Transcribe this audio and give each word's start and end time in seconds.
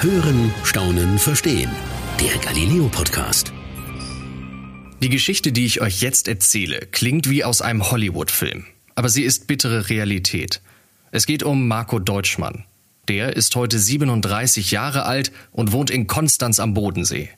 Hören, 0.00 0.54
Staunen, 0.62 1.18
Verstehen. 1.18 1.72
Der 2.20 2.38
Galileo 2.38 2.88
Podcast. 2.88 3.52
Die 5.02 5.08
Geschichte, 5.08 5.50
die 5.50 5.66
ich 5.66 5.80
euch 5.80 6.00
jetzt 6.00 6.28
erzähle, 6.28 6.86
klingt 6.92 7.28
wie 7.28 7.42
aus 7.42 7.62
einem 7.62 7.90
Hollywood-Film. 7.90 8.64
Aber 8.94 9.08
sie 9.08 9.24
ist 9.24 9.48
bittere 9.48 9.88
Realität. 9.88 10.62
Es 11.10 11.26
geht 11.26 11.42
um 11.42 11.66
Marco 11.66 11.98
Deutschmann. 11.98 12.64
Der 13.08 13.34
ist 13.34 13.56
heute 13.56 13.80
37 13.80 14.70
Jahre 14.70 15.04
alt 15.04 15.32
und 15.50 15.72
wohnt 15.72 15.90
in 15.90 16.06
Konstanz 16.06 16.60
am 16.60 16.74
Bodensee. 16.74 17.30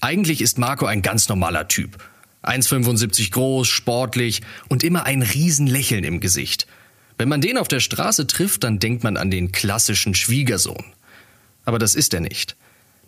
Eigentlich 0.00 0.40
ist 0.40 0.56
Marco 0.56 0.86
ein 0.86 1.02
ganz 1.02 1.28
normaler 1.28 1.68
Typ. 1.68 2.02
1,75 2.42 3.32
groß, 3.32 3.68
sportlich 3.68 4.40
und 4.70 4.82
immer 4.82 5.04
ein 5.04 5.20
Riesenlächeln 5.20 6.04
im 6.04 6.20
Gesicht. 6.20 6.66
Wenn 7.18 7.28
man 7.28 7.42
den 7.42 7.58
auf 7.58 7.68
der 7.68 7.80
Straße 7.80 8.26
trifft, 8.26 8.64
dann 8.64 8.78
denkt 8.78 9.04
man 9.04 9.18
an 9.18 9.30
den 9.30 9.52
klassischen 9.52 10.14
Schwiegersohn. 10.14 10.94
Aber 11.64 11.78
das 11.78 11.94
ist 11.94 12.14
er 12.14 12.20
nicht. 12.20 12.56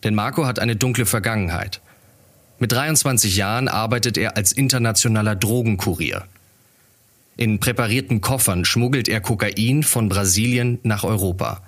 Denn 0.03 0.15
Marco 0.15 0.47
hat 0.47 0.59
eine 0.59 0.77
dunkle 0.77 1.07
Vergangenheit. 1.07 1.81
Mit 2.59 2.73
23 2.73 3.37
Jahren 3.37 3.69
arbeitet 3.69 4.17
er 4.17 4.37
als 4.37 4.53
internationaler 4.53 5.35
Drogenkurier. 5.35 6.25
In 7.37 7.59
präparierten 7.59 8.21
Koffern 8.21 8.65
schmuggelt 8.65 9.09
er 9.09 9.21
Kokain 9.21 9.83
von 9.83 10.09
Brasilien 10.09 10.79
nach 10.85 11.03
Europa. 11.03 11.63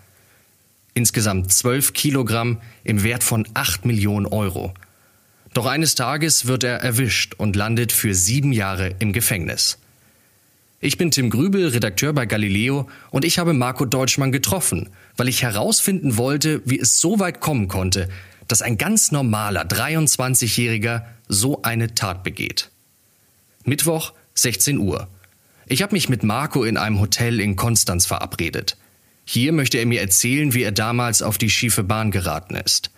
Insgesamt 0.94 1.52
12 1.52 1.92
Kilogramm 1.92 2.60
im 2.84 3.02
Wert 3.02 3.24
von 3.24 3.48
8 3.54 3.84
Millionen 3.84 4.26
Euro. 4.26 4.72
Doch 5.52 5.66
eines 5.66 5.94
Tages 5.94 6.46
wird 6.46 6.62
er 6.62 6.76
erwischt 6.78 7.34
und 7.34 7.56
landet 7.56 7.90
für 7.90 8.14
sieben 8.14 8.52
Jahre 8.52 8.94
im 9.00 9.12
Gefängnis. 9.12 9.78
Ich 10.80 10.98
bin 10.98 11.10
Tim 11.10 11.30
Grübel, 11.30 11.68
Redakteur 11.68 12.12
bei 12.12 12.26
Galileo, 12.26 12.88
und 13.10 13.24
ich 13.24 13.38
habe 13.38 13.54
Marco 13.54 13.86
Deutschmann 13.86 14.30
getroffen, 14.30 14.90
weil 15.16 15.28
ich 15.28 15.42
herausfinden 15.42 16.16
wollte, 16.16 16.62
wie 16.64 16.78
es 16.78 17.00
so 17.00 17.18
weit 17.18 17.40
kommen 17.40 17.68
konnte, 17.68 18.08
dass 18.48 18.62
ein 18.62 18.78
ganz 18.78 19.12
normaler 19.12 19.64
23-Jähriger 19.64 21.04
so 21.28 21.62
eine 21.62 21.94
Tat 21.94 22.22
begeht. 22.22 22.70
Mittwoch, 23.64 24.12
16 24.34 24.78
Uhr. 24.78 25.08
Ich 25.66 25.82
habe 25.82 25.94
mich 25.94 26.08
mit 26.08 26.22
Marco 26.22 26.62
in 26.62 26.76
einem 26.76 27.00
Hotel 27.00 27.40
in 27.40 27.56
Konstanz 27.56 28.06
verabredet. 28.06 28.76
Hier 29.24 29.52
möchte 29.52 29.78
er 29.78 29.86
mir 29.86 30.00
erzählen, 30.00 30.54
wie 30.54 30.62
er 30.62 30.70
damals 30.70 31.22
auf 31.22 31.38
die 31.38 31.50
schiefe 31.50 31.82
Bahn 31.82 32.12
geraten 32.12 32.54
ist. 32.54 32.90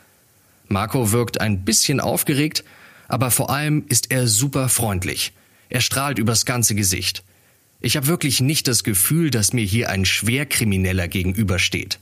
Marco 0.68 1.12
wirkt 1.12 1.40
ein 1.40 1.64
bisschen 1.64 2.00
aufgeregt, 2.00 2.64
aber 3.08 3.30
vor 3.30 3.48
allem 3.48 3.86
ist 3.88 4.10
er 4.10 4.28
super 4.28 4.68
freundlich. 4.68 5.32
Er 5.70 5.80
strahlt 5.80 6.18
übers 6.18 6.44
ganze 6.44 6.74
Gesicht. 6.74 7.24
Ich 7.80 7.96
habe 7.96 8.06
wirklich 8.06 8.40
nicht 8.40 8.68
das 8.68 8.84
Gefühl, 8.84 9.30
dass 9.30 9.54
mir 9.54 9.64
hier 9.64 9.88
ein 9.88 10.04
Schwerkrimineller 10.04 11.08
gegenübersteht. 11.08 11.98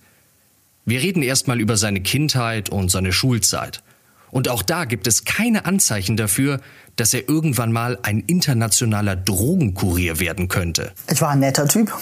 Wir 0.88 1.02
reden 1.02 1.24
erstmal 1.24 1.60
über 1.60 1.76
seine 1.76 2.00
Kindheit 2.00 2.68
und 2.68 2.92
seine 2.92 3.12
Schulzeit. 3.12 3.82
Und 4.30 4.48
auch 4.48 4.62
da 4.62 4.84
gibt 4.84 5.08
es 5.08 5.24
keine 5.24 5.66
Anzeichen 5.66 6.16
dafür, 6.16 6.60
dass 6.94 7.12
er 7.12 7.28
irgendwann 7.28 7.72
mal 7.72 7.98
ein 8.02 8.20
internationaler 8.20 9.16
Drogenkurier 9.16 10.20
werden 10.20 10.46
könnte. 10.46 10.92
Ich 11.10 11.20
war 11.20 11.30
ein 11.30 11.40
netter 11.40 11.66
Typ, 11.66 11.92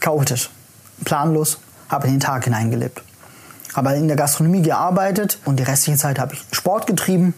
chaotisch, 0.00 0.50
planlos, 1.06 1.58
habe 1.88 2.06
in 2.08 2.14
den 2.14 2.20
Tag 2.20 2.44
hineingelebt. 2.44 3.00
Habe 3.72 3.94
in 3.94 4.08
der 4.08 4.18
Gastronomie 4.18 4.60
gearbeitet 4.60 5.38
und 5.46 5.58
die 5.58 5.62
restliche 5.62 5.98
Zeit 5.98 6.18
habe 6.18 6.34
ich 6.34 6.40
Sport 6.52 6.86
getrieben 6.86 7.32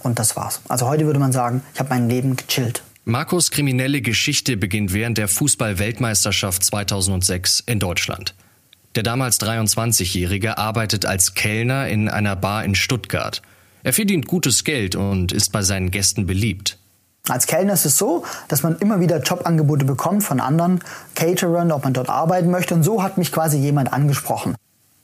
und 0.00 0.18
das 0.18 0.36
war's. 0.36 0.60
Also 0.68 0.86
heute 0.86 1.06
würde 1.06 1.18
man 1.18 1.32
sagen, 1.32 1.62
ich 1.72 1.80
habe 1.80 1.88
mein 1.88 2.10
Leben 2.10 2.36
gechillt. 2.36 2.82
Markus 3.06 3.50
kriminelle 3.50 4.02
Geschichte 4.02 4.58
beginnt 4.58 4.92
während 4.92 5.16
der 5.16 5.28
Fußball-Weltmeisterschaft 5.28 6.62
2006 6.62 7.60
in 7.60 7.78
Deutschland. 7.78 8.34
Der 8.96 9.02
damals 9.02 9.38
23-Jährige 9.42 10.56
arbeitet 10.56 11.04
als 11.04 11.34
Kellner 11.34 11.86
in 11.86 12.08
einer 12.08 12.34
Bar 12.34 12.64
in 12.64 12.74
Stuttgart. 12.74 13.42
Er 13.82 13.92
verdient 13.92 14.26
gutes 14.26 14.64
Geld 14.64 14.96
und 14.96 15.32
ist 15.32 15.52
bei 15.52 15.60
seinen 15.60 15.90
Gästen 15.90 16.24
beliebt. 16.24 16.78
Als 17.28 17.46
Kellner 17.46 17.74
ist 17.74 17.84
es 17.84 17.98
so, 17.98 18.24
dass 18.48 18.62
man 18.62 18.78
immer 18.78 18.98
wieder 18.98 19.20
Jobangebote 19.20 19.84
bekommt 19.84 20.24
von 20.24 20.40
anderen 20.40 20.80
Caterern, 21.14 21.72
ob 21.72 21.84
man 21.84 21.92
dort 21.92 22.08
arbeiten 22.08 22.50
möchte. 22.50 22.72
Und 22.72 22.84
so 22.84 23.02
hat 23.02 23.18
mich 23.18 23.32
quasi 23.32 23.58
jemand 23.58 23.92
angesprochen. 23.92 24.54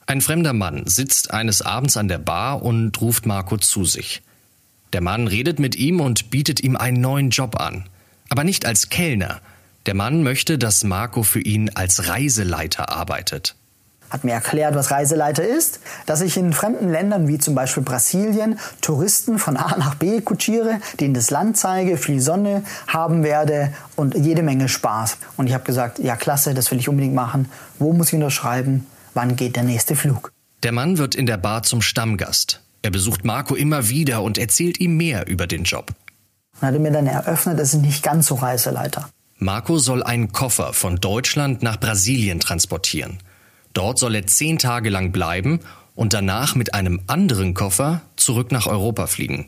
Ein 0.07 0.21
fremder 0.21 0.53
Mann 0.53 0.87
sitzt 0.87 1.29
eines 1.29 1.61
Abends 1.61 1.95
an 1.95 2.07
der 2.07 2.17
Bar 2.17 2.63
und 2.63 2.99
ruft 2.99 3.27
Marco 3.27 3.57
zu 3.57 3.85
sich. 3.85 4.23
Der 4.93 5.01
Mann 5.01 5.27
redet 5.27 5.59
mit 5.59 5.75
ihm 5.75 6.01
und 6.01 6.31
bietet 6.31 6.61
ihm 6.61 6.77
einen 6.77 6.99
neuen 6.99 7.29
Job 7.29 7.61
an. 7.61 7.87
Aber 8.29 8.43
nicht 8.43 8.65
als 8.65 8.89
Kellner. 8.89 9.39
Der 9.85 9.93
Mann 9.93 10.23
möchte, 10.23 10.57
dass 10.57 10.83
Marco 10.83 11.21
für 11.21 11.41
ihn 11.41 11.69
als 11.75 12.07
Reiseleiter 12.07 12.89
arbeitet 12.89 13.55
hat 14.13 14.23
mir 14.23 14.33
erklärt, 14.33 14.75
was 14.75 14.91
Reiseleiter 14.91 15.43
ist, 15.43 15.79
dass 16.05 16.21
ich 16.21 16.37
in 16.37 16.53
fremden 16.53 16.89
Ländern 16.89 17.27
wie 17.27 17.39
zum 17.39 17.55
Beispiel 17.55 17.81
Brasilien 17.81 18.59
Touristen 18.79 19.39
von 19.39 19.57
A 19.57 19.75
nach 19.77 19.95
B 19.95 20.21
kutschiere, 20.21 20.79
denen 20.99 21.15
das 21.15 21.31
Land 21.31 21.57
zeige, 21.57 21.97
viel 21.97 22.21
Sonne 22.21 22.63
haben 22.87 23.23
werde 23.23 23.73
und 23.95 24.15
jede 24.15 24.43
Menge 24.43 24.69
Spaß. 24.69 25.17
Und 25.35 25.47
ich 25.47 25.53
habe 25.55 25.63
gesagt, 25.63 25.97
ja 25.97 26.15
klasse, 26.15 26.53
das 26.53 26.69
will 26.69 26.77
ich 26.77 26.87
unbedingt 26.87 27.15
machen. 27.15 27.49
Wo 27.79 27.91
muss 27.91 28.09
ich 28.09 28.13
unterschreiben? 28.13 28.85
Wann 29.15 29.35
geht 29.35 29.55
der 29.55 29.63
nächste 29.63 29.95
Flug? 29.95 30.31
Der 30.61 30.71
Mann 30.71 30.99
wird 30.99 31.15
in 31.15 31.25
der 31.25 31.37
Bar 31.37 31.63
zum 31.63 31.81
Stammgast. 31.81 32.61
Er 32.83 32.91
besucht 32.91 33.25
Marco 33.25 33.55
immer 33.55 33.89
wieder 33.89 34.21
und 34.21 34.37
erzählt 34.37 34.79
ihm 34.79 34.95
mehr 34.95 35.27
über 35.27 35.47
den 35.47 35.63
Job. 35.63 35.91
Und 36.61 36.67
hat 36.67 36.79
mir 36.79 36.91
dann 36.91 37.07
eröffnet, 37.07 37.59
es 37.59 37.71
sind 37.71 37.81
nicht 37.81 38.03
ganz 38.03 38.27
so 38.27 38.35
Reiseleiter. 38.35 39.09
Marco 39.39 39.79
soll 39.79 40.03
einen 40.03 40.31
Koffer 40.31 40.71
von 40.73 40.97
Deutschland 40.97 41.63
nach 41.63 41.79
Brasilien 41.79 42.39
transportieren. 42.39 43.17
Dort 43.73 43.99
soll 43.99 44.15
er 44.15 44.27
zehn 44.27 44.59
Tage 44.59 44.89
lang 44.89 45.11
bleiben 45.11 45.59
und 45.95 46.13
danach 46.13 46.55
mit 46.55 46.73
einem 46.73 47.01
anderen 47.07 47.53
Koffer 47.53 48.01
zurück 48.15 48.51
nach 48.51 48.67
Europa 48.67 49.07
fliegen. 49.07 49.47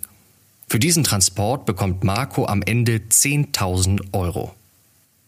Für 0.67 0.79
diesen 0.79 1.03
Transport 1.03 1.65
bekommt 1.65 2.03
Marco 2.03 2.45
am 2.47 2.61
Ende 2.63 2.97
10.000 2.97 4.13
Euro. 4.13 4.53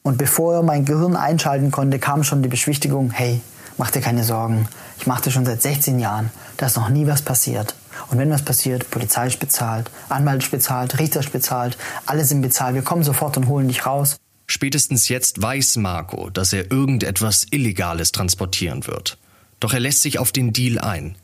Und 0.01 0.17
bevor 0.17 0.55
er 0.55 0.63
mein 0.63 0.85
Gehirn 0.85 1.15
einschalten 1.15 1.69
konnte, 1.69 1.99
kam 1.99 2.23
schon 2.23 2.41
die 2.41 2.49
Beschwichtigung, 2.49 3.11
hey, 3.11 3.41
mach 3.77 3.91
dir 3.91 4.01
keine 4.01 4.23
Sorgen, 4.23 4.67
ich 4.99 5.05
mache 5.05 5.23
das 5.25 5.33
schon 5.33 5.45
seit 5.45 5.61
16 5.61 5.99
Jahren, 5.99 6.31
da 6.57 6.65
ist 6.65 6.77
noch 6.77 6.89
nie 6.89 7.05
was 7.05 7.21
passiert. 7.21 7.75
Und 8.09 8.17
wenn 8.17 8.29
was 8.29 8.41
passiert, 8.41 8.89
Polizei 8.89 9.27
ist 9.27 9.39
bezahlt, 9.39 9.91
Anwalt 10.09 10.43
ist 10.43 10.51
bezahlt, 10.51 10.97
Richter 10.97 11.19
ist 11.19 11.31
bezahlt, 11.31 11.77
alle 12.05 12.23
sind 12.25 12.41
bezahlt, 12.41 12.75
wir 12.75 12.83
kommen 12.83 13.03
sofort 13.03 13.37
und 13.37 13.47
holen 13.47 13.67
dich 13.67 13.85
raus. 13.85 14.17
Spätestens 14.47 15.09
jetzt 15.09 15.41
weiß 15.41 15.75
Marco, 15.77 16.29
dass 16.29 16.53
er 16.53 16.71
irgendetwas 16.71 17.47
Illegales 17.51 18.13
transportieren 18.13 18.87
wird. 18.87 19.17
Doch 19.59 19.73
er 19.73 19.81
lässt 19.81 20.01
sich 20.01 20.19
auf 20.19 20.31
den 20.31 20.53
Deal 20.53 20.79
ein. 20.79 21.15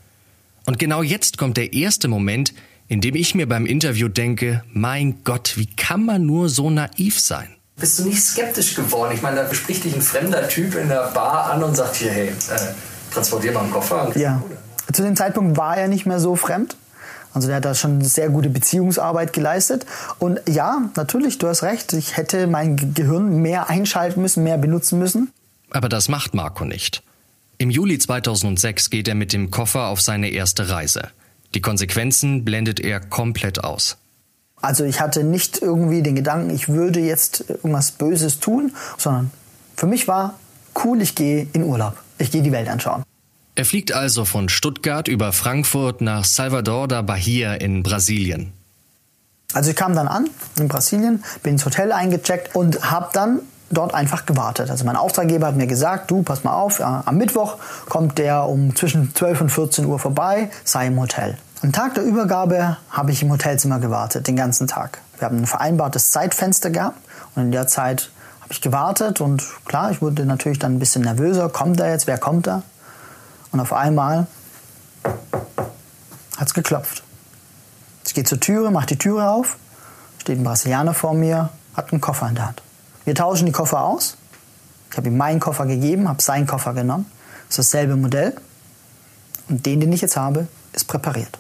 Und 0.66 0.78
genau 0.78 1.02
jetzt 1.04 1.38
kommt 1.38 1.58
der 1.58 1.74
erste 1.74 2.08
Moment, 2.08 2.54
in 2.88 3.00
dem 3.02 3.16
ich 3.16 3.34
mir 3.34 3.48
beim 3.48 3.66
Interview 3.66 4.08
denke, 4.10 4.64
mein 4.72 5.24
Gott, 5.24 5.54
wie 5.56 5.68
kann 5.68 6.06
man 6.06 6.26
nur 6.26 6.50
so 6.50 6.70
naiv 6.70 7.20
sein? 7.20 7.56
Bist 7.78 8.00
du 8.00 8.04
nicht 8.04 8.22
skeptisch 8.22 8.76
geworden? 8.76 9.14
Ich 9.16 9.22
meine, 9.22 9.38
da 9.38 9.44
bespricht 9.44 9.84
dich 9.84 9.96
ein 9.96 10.02
fremder 10.02 10.48
Typ 10.48 10.76
in 10.76 10.90
der 10.90 11.12
Bar 11.14 11.52
an 11.52 11.64
und 11.64 11.76
sagt 11.76 11.96
hier, 11.96 12.12
hey, 12.12 12.28
äh, 12.28 12.74
transportier 13.12 13.52
mal 13.52 13.62
einen 13.62 13.72
Koffer. 13.72 14.12
Ja. 14.16 14.44
Zu 14.92 15.02
dem 15.02 15.16
Zeitpunkt 15.16 15.58
war 15.58 15.78
er 15.78 15.88
nicht 15.88 16.06
mehr 16.06 16.20
so 16.20 16.36
fremd. 16.36 16.76
Also 17.34 17.48
der 17.48 17.58
hat 17.58 17.66
da 17.66 17.74
schon 17.74 18.02
sehr 18.02 18.30
gute 18.30 18.50
Beziehungsarbeit 18.50 19.34
geleistet. 19.34 19.86
Und 20.20 20.40
ja, 20.48 20.90
natürlich, 20.96 21.40
du 21.40 21.48
hast 21.48 21.64
recht, 21.64 21.94
ich 21.94 22.18
hätte 22.18 22.48
mein 22.48 22.94
Gehirn 22.94 23.38
mehr 23.38 23.70
einschalten 23.70 24.22
müssen, 24.22 24.44
mehr 24.44 24.58
benutzen 24.58 25.00
müssen. 25.00 25.32
Aber 25.72 25.90
das 25.90 26.10
macht 26.10 26.34
Marco 26.34 26.66
nicht. 26.66 27.02
Im 27.58 27.70
Juli 27.70 27.98
2006 27.98 28.90
geht 28.90 29.08
er 29.08 29.16
mit 29.16 29.34
dem 29.34 29.50
Koffer 29.50 29.88
auf 29.88 30.02
seine 30.02 30.30
erste 30.30 30.70
Reise. 30.70 31.10
Die 31.56 31.62
Konsequenzen 31.62 32.46
blendet 32.46 32.80
er 32.80 33.00
komplett 33.00 33.64
aus. 33.64 33.98
Also 34.62 34.86
ich 34.86 35.02
hatte 35.02 35.24
nicht 35.24 35.62
irgendwie 35.62 36.02
den 36.02 36.16
Gedanken, 36.16 36.50
ich 36.50 36.70
würde 36.70 37.00
jetzt 37.00 37.50
irgendwas 37.50 37.92
Böses 37.92 38.40
tun, 38.40 38.74
sondern 38.98 39.32
für 39.76 39.88
mich 39.88 40.08
war 40.08 40.40
cool, 40.84 41.02
ich 41.02 41.16
gehe 41.16 41.48
in 41.54 41.64
Urlaub. 41.64 41.98
Ich 42.18 42.32
gehe 42.32 42.42
die 42.42 42.52
Welt 42.52 42.70
anschauen. 42.70 43.04
Er 43.56 43.66
fliegt 43.66 43.94
also 43.94 44.26
von 44.26 44.50
Stuttgart 44.50 45.08
über 45.08 45.32
Frankfurt 45.32 46.02
nach 46.02 46.26
Salvador 46.26 46.88
da 46.88 47.04
Bahia 47.04 47.54
in 47.54 47.84
Brasilien. 47.84 48.52
Also 49.54 49.70
ich 49.70 49.76
kam 49.76 49.94
dann 49.94 50.08
an 50.08 50.28
in 50.58 50.68
Brasilien, 50.68 51.24
bin 51.44 51.54
ins 51.54 51.66
Hotel 51.66 51.92
eingecheckt 51.92 52.56
und 52.56 52.90
habe 52.90 53.10
dann 53.14 53.42
dort 53.70 53.94
einfach 53.94 54.26
gewartet. 54.26 54.72
Also 54.72 54.86
mein 54.86 54.96
Auftraggeber 54.96 55.46
hat 55.46 55.56
mir 55.56 55.68
gesagt, 55.68 56.10
du 56.10 56.24
pass 56.24 56.44
mal 56.44 56.54
auf, 56.54 56.82
am 56.82 57.16
Mittwoch 57.18 57.58
kommt 57.88 58.18
der 58.18 58.46
um 58.46 58.76
zwischen 58.76 59.14
12 59.14 59.42
und 59.42 59.50
14 59.50 59.86
Uhr 59.86 60.00
vorbei, 60.00 60.50
sei 60.64 60.88
im 60.88 61.00
Hotel. 61.00 61.38
Am 61.62 61.72
Tag 61.72 61.94
der 61.94 62.04
Übergabe 62.04 62.78
habe 62.90 63.12
ich 63.12 63.22
im 63.22 63.32
Hotelzimmer 63.32 63.80
gewartet, 63.80 64.28
den 64.28 64.36
ganzen 64.36 64.68
Tag. 64.68 65.00
Wir 65.20 65.28
haben 65.28 65.38
ein 65.38 65.46
vereinbartes 65.46 66.10
Zeitfenster 66.10 66.72
gehabt 66.72 66.98
und 67.36 67.44
in 67.44 67.52
der 67.52 67.68
Zeit 67.68 68.10
habe 68.42 68.52
ich 68.52 68.62
gewartet 68.62 69.22
und 69.22 69.44
klar, 69.66 69.92
ich 69.92 70.02
wurde 70.02 70.26
natürlich 70.26 70.60
dann 70.60 70.76
ein 70.76 70.80
bisschen 70.80 71.04
nervöser. 71.04 71.50
Kommt 71.50 71.80
er 71.80 71.92
jetzt? 71.92 72.08
Wer 72.08 72.18
kommt 72.18 72.48
da? 72.48 72.64
Und 73.54 73.60
auf 73.60 73.72
einmal 73.72 74.28
hat 75.04 76.48
es 76.48 76.54
geklopft. 76.54 77.04
Ich 78.06 78.14
gehe 78.14 78.24
zur 78.24 78.40
Türe, 78.40 78.72
mache 78.72 78.88
die 78.88 78.98
Türe 78.98 79.30
auf, 79.30 79.58
steht 80.20 80.40
ein 80.40 80.44
Brasilianer 80.44 80.94
vor 80.94 81.14
mir, 81.14 81.50
hat 81.76 81.92
einen 81.92 82.02
Koffer 82.02 82.28
in 82.28 82.36
der 82.36 82.48
Hand. 82.48 82.62
Wir 83.06 83.16
tauschen 83.16 83.46
die 83.46 83.52
Koffer 83.52 83.82
aus. 83.84 84.18
Ich 84.90 84.98
habe 84.98 85.08
ihm 85.08 85.18
meinen 85.18 85.40
Koffer 85.40 85.66
gegeben, 85.68 86.10
habe 86.10 86.22
seinen 86.22 86.48
Koffer 86.48 86.74
genommen. 86.74 87.06
Das 87.48 87.60
ist 87.60 87.74
dasselbe 87.74 87.96
Modell. 87.96 88.36
Und 89.50 89.66
den, 89.66 89.80
den 89.80 89.94
ich 89.94 90.02
jetzt 90.02 90.18
habe, 90.18 90.48
ist 90.74 90.88
präpariert. 90.88 91.38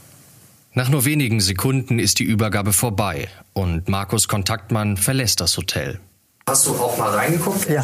Nach 0.73 0.89
nur 0.89 1.05
wenigen 1.05 1.39
Sekunden 1.39 1.99
ist 1.99 2.19
die 2.19 2.23
Übergabe 2.23 2.73
vorbei 2.73 3.27
und 3.53 3.89
Markus 3.89 4.27
Kontaktmann 4.27 4.97
verlässt 4.97 5.41
das 5.41 5.57
Hotel. 5.57 5.99
Hast 6.47 6.67
du 6.67 6.71
auch 6.71 6.97
mal 6.97 7.11
reingeguckt? 7.11 7.69
Ja. 7.69 7.83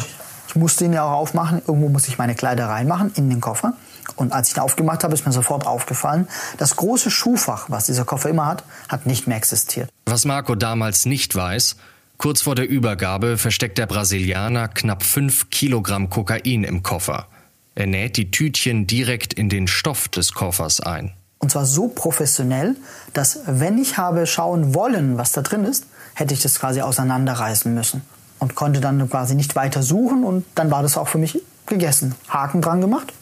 Ich 0.50 0.56
musste 0.56 0.84
ihn 0.84 0.92
ja 0.92 1.04
auch 1.04 1.12
aufmachen. 1.12 1.62
Irgendwo 1.64 1.88
muss 1.88 2.08
ich 2.08 2.18
meine 2.18 2.34
Kleider 2.34 2.66
reinmachen 2.66 3.12
in 3.14 3.30
den 3.30 3.40
Koffer. 3.40 3.74
Und 4.16 4.32
als 4.32 4.48
ich 4.48 4.56
ihn 4.56 4.60
aufgemacht 4.60 5.04
habe, 5.04 5.14
ist 5.14 5.24
mir 5.24 5.30
sofort 5.30 5.64
aufgefallen, 5.64 6.26
das 6.58 6.74
große 6.74 7.08
Schuhfach, 7.08 7.66
was 7.70 7.86
dieser 7.86 8.04
Koffer 8.04 8.30
immer 8.30 8.46
hat, 8.46 8.64
hat 8.88 9.06
nicht 9.06 9.28
mehr 9.28 9.36
existiert. 9.36 9.88
Was 10.06 10.24
Marco 10.24 10.56
damals 10.56 11.06
nicht 11.06 11.36
weiß, 11.36 11.76
kurz 12.18 12.42
vor 12.42 12.56
der 12.56 12.68
Übergabe 12.68 13.38
versteckt 13.38 13.78
der 13.78 13.86
Brasilianer 13.86 14.66
knapp 14.66 15.04
5 15.04 15.50
Kilogramm 15.50 16.10
Kokain 16.10 16.64
im 16.64 16.82
Koffer. 16.82 17.28
Er 17.76 17.86
näht 17.86 18.16
die 18.16 18.32
Tütchen 18.32 18.88
direkt 18.88 19.32
in 19.32 19.50
den 19.50 19.68
Stoff 19.68 20.08
des 20.08 20.32
Koffers 20.32 20.80
ein. 20.80 21.12
Und 21.38 21.52
zwar 21.52 21.64
so 21.64 21.86
professionell, 21.86 22.74
dass 23.12 23.38
wenn 23.46 23.78
ich 23.78 23.98
habe 23.98 24.26
schauen 24.26 24.74
wollen, 24.74 25.16
was 25.16 25.30
da 25.30 25.42
drin 25.42 25.64
ist, 25.64 25.86
hätte 26.14 26.34
ich 26.34 26.42
das 26.42 26.58
quasi 26.58 26.80
auseinanderreißen 26.80 27.72
müssen. 27.72 28.02
Und 28.40 28.54
konnte 28.56 28.80
dann 28.80 29.08
quasi 29.08 29.34
nicht 29.34 29.54
weiter 29.54 29.82
suchen 29.82 30.24
und 30.24 30.44
dann 30.54 30.70
war 30.70 30.82
das 30.82 30.96
auch 30.96 31.08
für 31.08 31.18
mich 31.18 31.40
gegessen. 31.66 32.14
Haken 32.28 32.60
dran 32.60 32.80
gemacht 32.80 33.12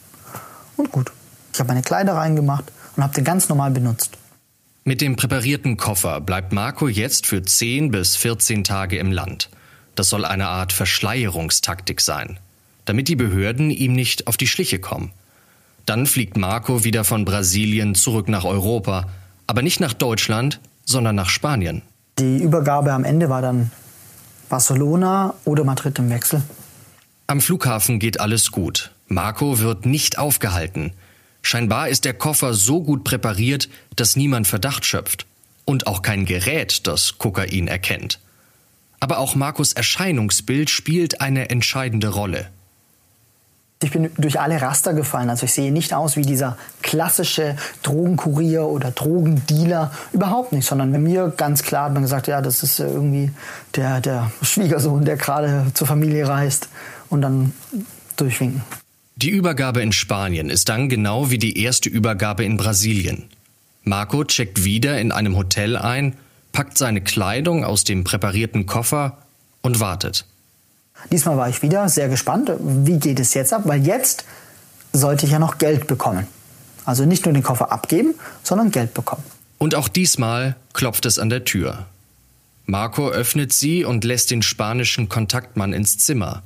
und 0.77 0.91
gut. 0.91 1.11
Ich 1.53 1.59
habe 1.59 1.67
meine 1.67 1.81
Kleider 1.81 2.13
reingemacht 2.13 2.65
und 2.95 3.03
habe 3.03 3.13
den 3.13 3.23
ganz 3.23 3.49
normal 3.49 3.71
benutzt. 3.71 4.17
Mit 4.85 5.01
dem 5.01 5.17
präparierten 5.17 5.77
Koffer 5.77 6.21
bleibt 6.21 6.53
Marco 6.53 6.87
jetzt 6.87 7.27
für 7.27 7.43
10 7.43 7.91
bis 7.91 8.15
14 8.15 8.63
Tage 8.63 8.97
im 8.97 9.11
Land. 9.11 9.49
Das 9.95 10.09
soll 10.09 10.25
eine 10.25 10.47
Art 10.47 10.71
Verschleierungstaktik 10.71 12.01
sein, 12.01 12.39
damit 12.85 13.07
die 13.07 13.15
Behörden 13.17 13.69
ihm 13.69 13.93
nicht 13.93 14.27
auf 14.27 14.37
die 14.37 14.47
Schliche 14.47 14.79
kommen. 14.79 15.11
Dann 15.85 16.05
fliegt 16.05 16.37
Marco 16.37 16.83
wieder 16.83 17.03
von 17.03 17.25
Brasilien 17.25 17.93
zurück 17.93 18.29
nach 18.29 18.45
Europa, 18.45 19.09
aber 19.47 19.61
nicht 19.61 19.79
nach 19.79 19.93
Deutschland, 19.93 20.59
sondern 20.85 21.15
nach 21.15 21.29
Spanien. 21.29 21.81
Die 22.17 22.37
Übergabe 22.37 22.93
am 22.93 23.03
Ende 23.03 23.29
war 23.29 23.41
dann 23.41 23.71
Barcelona 24.49 25.35
oder 25.45 25.63
Madrid 25.63 25.97
im 25.99 26.09
Wechsel. 26.09 26.41
Am 27.27 27.41
Flughafen 27.41 27.99
geht 27.99 28.19
alles 28.19 28.51
gut. 28.51 28.91
Marco 29.07 29.59
wird 29.59 29.85
nicht 29.85 30.17
aufgehalten. 30.17 30.93
Scheinbar 31.41 31.89
ist 31.89 32.05
der 32.05 32.13
Koffer 32.13 32.53
so 32.53 32.81
gut 32.81 33.03
präpariert, 33.03 33.69
dass 33.95 34.15
niemand 34.15 34.47
Verdacht 34.47 34.85
schöpft. 34.85 35.25
Und 35.65 35.87
auch 35.87 36.01
kein 36.01 36.25
Gerät, 36.25 36.87
das 36.87 37.17
Kokain 37.17 37.67
erkennt. 37.67 38.19
Aber 38.99 39.19
auch 39.19 39.35
Marcos 39.35 39.73
Erscheinungsbild 39.73 40.69
spielt 40.69 41.21
eine 41.21 41.49
entscheidende 41.49 42.09
Rolle. 42.09 42.49
Ich 43.81 43.91
bin 43.91 44.11
durch 44.17 44.41
alle 44.41 44.61
Raster 44.61 44.93
gefallen. 44.93 45.29
Also 45.29 45.45
ich 45.45 45.53
sehe 45.53 45.71
nicht 45.71 45.93
aus 45.93 46.17
wie 46.17 46.23
dieser 46.23 46.57
klassische 46.81 47.55
Drogenkurier 47.81 48.65
oder 48.65 48.91
Drogendealer. 48.91 49.93
Überhaupt 50.11 50.51
nicht, 50.51 50.65
sondern 50.65 50.91
bei 50.91 50.99
mir 50.99 51.33
ganz 51.37 51.63
klar 51.63 51.85
hat 51.85 51.93
man 51.93 52.01
gesagt, 52.01 52.27
ja, 52.27 52.41
das 52.41 52.61
ist 52.61 52.79
irgendwie 52.79 53.31
der, 53.77 54.01
der 54.01 54.33
Schwiegersohn, 54.41 55.05
der 55.05 55.15
gerade 55.15 55.67
zur 55.73 55.87
Familie 55.87 56.27
reist 56.27 56.67
und 57.09 57.21
dann 57.21 57.53
durchwinken. 58.17 58.63
Die 59.15 59.29
Übergabe 59.29 59.81
in 59.81 59.93
Spanien 59.93 60.49
ist 60.49 60.67
dann 60.67 60.89
genau 60.89 61.29
wie 61.31 61.37
die 61.37 61.61
erste 61.61 61.87
Übergabe 61.87 62.43
in 62.43 62.57
Brasilien. 62.57 63.29
Marco 63.85 64.25
checkt 64.25 64.65
wieder 64.65 64.99
in 64.99 65.13
einem 65.13 65.37
Hotel 65.37 65.77
ein, 65.77 66.17
packt 66.51 66.77
seine 66.77 66.99
Kleidung 66.99 67.63
aus 67.63 67.85
dem 67.85 68.03
präparierten 68.03 68.65
Koffer 68.65 69.19
und 69.61 69.79
wartet. 69.79 70.25
Diesmal 71.11 71.37
war 71.37 71.49
ich 71.49 71.61
wieder 71.61 71.89
sehr 71.89 72.09
gespannt, 72.09 72.51
wie 72.59 72.99
geht 72.99 73.19
es 73.19 73.33
jetzt 73.33 73.53
ab, 73.53 73.61
weil 73.65 73.85
jetzt 73.85 74.25
sollte 74.93 75.25
ich 75.25 75.31
ja 75.31 75.39
noch 75.39 75.57
Geld 75.57 75.87
bekommen. 75.87 76.27
Also 76.85 77.05
nicht 77.05 77.25
nur 77.25 77.33
den 77.33 77.43
Koffer 77.43 77.71
abgeben, 77.71 78.15
sondern 78.43 78.71
Geld 78.71 78.93
bekommen. 78.93 79.23
Und 79.57 79.75
auch 79.75 79.87
diesmal 79.87 80.55
klopft 80.73 81.05
es 81.05 81.19
an 81.19 81.29
der 81.29 81.45
Tür. 81.45 81.85
Marco 82.65 83.09
öffnet 83.09 83.51
sie 83.51 83.83
und 83.83 84.03
lässt 84.03 84.31
den 84.31 84.41
spanischen 84.41 85.09
Kontaktmann 85.09 85.73
ins 85.73 85.97
Zimmer. 85.97 86.43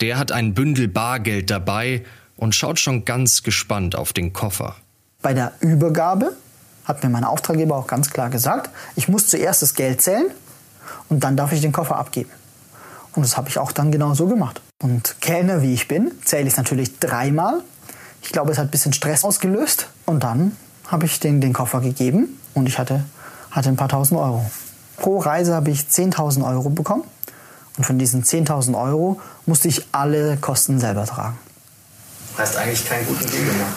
Der 0.00 0.18
hat 0.18 0.32
ein 0.32 0.54
Bündel 0.54 0.88
Bargeld 0.88 1.50
dabei 1.50 2.04
und 2.36 2.54
schaut 2.54 2.80
schon 2.80 3.04
ganz 3.04 3.42
gespannt 3.42 3.94
auf 3.94 4.12
den 4.12 4.32
Koffer. 4.32 4.76
Bei 5.20 5.34
der 5.34 5.52
Übergabe 5.60 6.32
hat 6.84 7.04
mir 7.04 7.10
mein 7.10 7.24
Auftraggeber 7.24 7.76
auch 7.76 7.86
ganz 7.86 8.10
klar 8.10 8.30
gesagt, 8.30 8.70
ich 8.96 9.08
muss 9.08 9.28
zuerst 9.28 9.62
das 9.62 9.74
Geld 9.74 10.02
zählen 10.02 10.26
und 11.08 11.22
dann 11.22 11.36
darf 11.36 11.52
ich 11.52 11.60
den 11.60 11.72
Koffer 11.72 11.96
abgeben. 11.96 12.30
Und 13.14 13.22
das 13.22 13.36
habe 13.36 13.48
ich 13.48 13.58
auch 13.58 13.72
dann 13.72 13.92
genau 13.92 14.14
so 14.14 14.26
gemacht. 14.26 14.60
Und 14.82 15.16
Kellner, 15.20 15.62
wie 15.62 15.74
ich 15.74 15.88
bin, 15.88 16.12
zähle 16.24 16.48
ich 16.48 16.56
natürlich 16.56 16.98
dreimal. 16.98 17.62
Ich 18.22 18.32
glaube, 18.32 18.52
es 18.52 18.58
hat 18.58 18.68
ein 18.68 18.70
bisschen 18.70 18.92
Stress 18.92 19.24
ausgelöst. 19.24 19.88
Und 20.06 20.24
dann 20.24 20.56
habe 20.86 21.06
ich 21.06 21.20
den, 21.20 21.40
den 21.40 21.52
Koffer 21.52 21.80
gegeben 21.80 22.38
und 22.54 22.68
ich 22.68 22.78
hatte, 22.78 23.04
hatte 23.50 23.68
ein 23.68 23.76
paar 23.76 23.88
tausend 23.88 24.18
Euro. 24.18 24.50
Pro 24.96 25.18
Reise 25.18 25.54
habe 25.54 25.70
ich 25.70 25.80
10.000 25.80 26.46
Euro 26.46 26.70
bekommen. 26.70 27.04
Und 27.76 27.84
von 27.84 27.98
diesen 27.98 28.22
10.000 28.22 28.78
Euro 28.78 29.20
musste 29.46 29.68
ich 29.68 29.86
alle 29.92 30.36
Kosten 30.36 30.78
selber 30.78 31.06
tragen. 31.06 31.38
Heißt 32.36 32.56
eigentlich 32.56 32.84
keinen 32.84 33.06
guten 33.06 33.26
Deal 33.30 33.44
gemacht. 33.44 33.76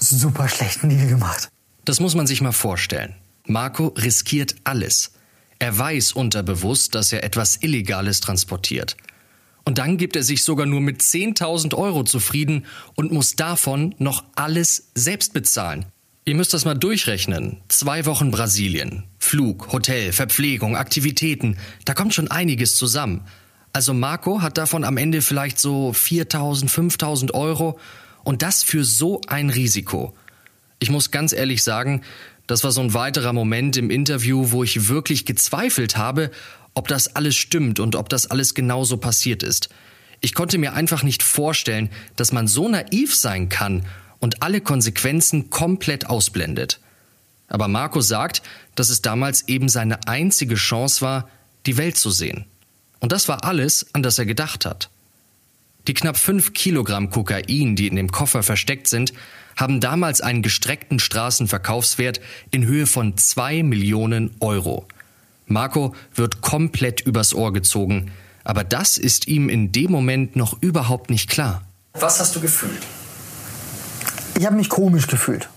Super 0.00 0.48
schlechten 0.48 0.88
Deal 0.88 1.06
gemacht. 1.06 1.48
Das 1.84 2.00
muss 2.00 2.14
man 2.14 2.26
sich 2.26 2.40
mal 2.40 2.52
vorstellen. 2.52 3.14
Marco 3.46 3.88
riskiert 3.96 4.56
alles. 4.64 5.12
Er 5.58 5.76
weiß 5.76 6.12
unterbewusst, 6.12 6.94
dass 6.94 7.12
er 7.12 7.24
etwas 7.24 7.62
Illegales 7.62 8.20
transportiert. 8.20 8.96
Und 9.64 9.78
dann 9.78 9.96
gibt 9.96 10.14
er 10.14 10.22
sich 10.22 10.44
sogar 10.44 10.66
nur 10.66 10.80
mit 10.80 11.00
10.000 11.00 11.74
Euro 11.74 12.04
zufrieden 12.04 12.66
und 12.94 13.10
muss 13.10 13.34
davon 13.34 13.94
noch 13.98 14.24
alles 14.36 14.90
selbst 14.94 15.32
bezahlen. 15.32 15.86
Ihr 16.24 16.34
müsst 16.34 16.54
das 16.54 16.64
mal 16.64 16.74
durchrechnen. 16.74 17.58
Zwei 17.68 18.04
Wochen 18.04 18.30
Brasilien. 18.30 19.04
Flug, 19.18 19.72
Hotel, 19.72 20.12
Verpflegung, 20.12 20.76
Aktivitäten. 20.76 21.56
Da 21.84 21.94
kommt 21.94 22.14
schon 22.14 22.30
einiges 22.30 22.76
zusammen. 22.76 23.24
Also 23.72 23.94
Marco 23.94 24.42
hat 24.42 24.58
davon 24.58 24.84
am 24.84 24.96
Ende 24.96 25.22
vielleicht 25.22 25.58
so 25.58 25.90
4.000, 25.90 26.68
5.000 26.68 27.32
Euro. 27.32 27.78
Und 28.24 28.42
das 28.42 28.62
für 28.62 28.84
so 28.84 29.20
ein 29.28 29.50
Risiko. 29.50 30.16
Ich 30.78 30.90
muss 30.90 31.10
ganz 31.10 31.32
ehrlich 31.32 31.62
sagen, 31.62 32.02
das 32.46 32.64
war 32.64 32.70
so 32.70 32.80
ein 32.80 32.94
weiterer 32.94 33.32
Moment 33.32 33.76
im 33.76 33.90
Interview, 33.90 34.50
wo 34.50 34.62
ich 34.62 34.88
wirklich 34.88 35.26
gezweifelt 35.26 35.96
habe, 35.96 36.30
ob 36.74 36.88
das 36.88 37.16
alles 37.16 37.36
stimmt 37.36 37.80
und 37.80 37.96
ob 37.96 38.08
das 38.08 38.30
alles 38.30 38.54
genauso 38.54 38.98
passiert 38.98 39.42
ist. 39.42 39.68
Ich 40.20 40.34
konnte 40.34 40.58
mir 40.58 40.74
einfach 40.74 41.02
nicht 41.02 41.22
vorstellen, 41.22 41.90
dass 42.16 42.32
man 42.32 42.46
so 42.46 42.68
naiv 42.68 43.14
sein 43.14 43.48
kann 43.48 43.84
und 44.18 44.42
alle 44.42 44.60
Konsequenzen 44.60 45.50
komplett 45.50 46.06
ausblendet. 46.06 46.80
Aber 47.48 47.68
Marco 47.68 48.00
sagt, 48.00 48.42
dass 48.74 48.90
es 48.90 49.02
damals 49.02 49.48
eben 49.48 49.68
seine 49.68 50.06
einzige 50.08 50.56
Chance 50.56 51.00
war, 51.00 51.28
die 51.66 51.76
Welt 51.76 51.96
zu 51.96 52.10
sehen. 52.10 52.44
Und 53.00 53.12
das 53.12 53.28
war 53.28 53.44
alles, 53.44 53.86
an 53.92 54.02
das 54.02 54.18
er 54.18 54.26
gedacht 54.26 54.64
hat. 54.64 54.90
Die 55.86 55.94
knapp 55.94 56.16
fünf 56.16 56.52
Kilogramm 56.52 57.10
Kokain, 57.10 57.76
die 57.76 57.86
in 57.86 57.94
dem 57.94 58.10
Koffer 58.10 58.42
versteckt 58.42 58.88
sind, 58.88 59.12
haben 59.56 59.80
damals 59.80 60.20
einen 60.20 60.42
gestreckten 60.42 60.98
Straßenverkaufswert 60.98 62.20
in 62.50 62.66
Höhe 62.66 62.86
von 62.86 63.16
zwei 63.16 63.62
Millionen 63.62 64.34
Euro. 64.40 64.86
Marco 65.46 65.94
wird 66.14 66.40
komplett 66.40 67.02
übers 67.02 67.34
Ohr 67.34 67.52
gezogen, 67.52 68.10
aber 68.42 68.64
das 68.64 68.98
ist 68.98 69.28
ihm 69.28 69.48
in 69.48 69.70
dem 69.70 69.92
Moment 69.92 70.34
noch 70.34 70.60
überhaupt 70.60 71.08
nicht 71.08 71.30
klar. 71.30 71.62
Was 71.94 72.18
hast 72.18 72.34
du 72.34 72.40
gefühlt? 72.40 72.82
Ich 74.38 74.44
habe 74.44 74.56
mich 74.56 74.68
komisch 74.68 75.06
gefühlt. 75.06 75.48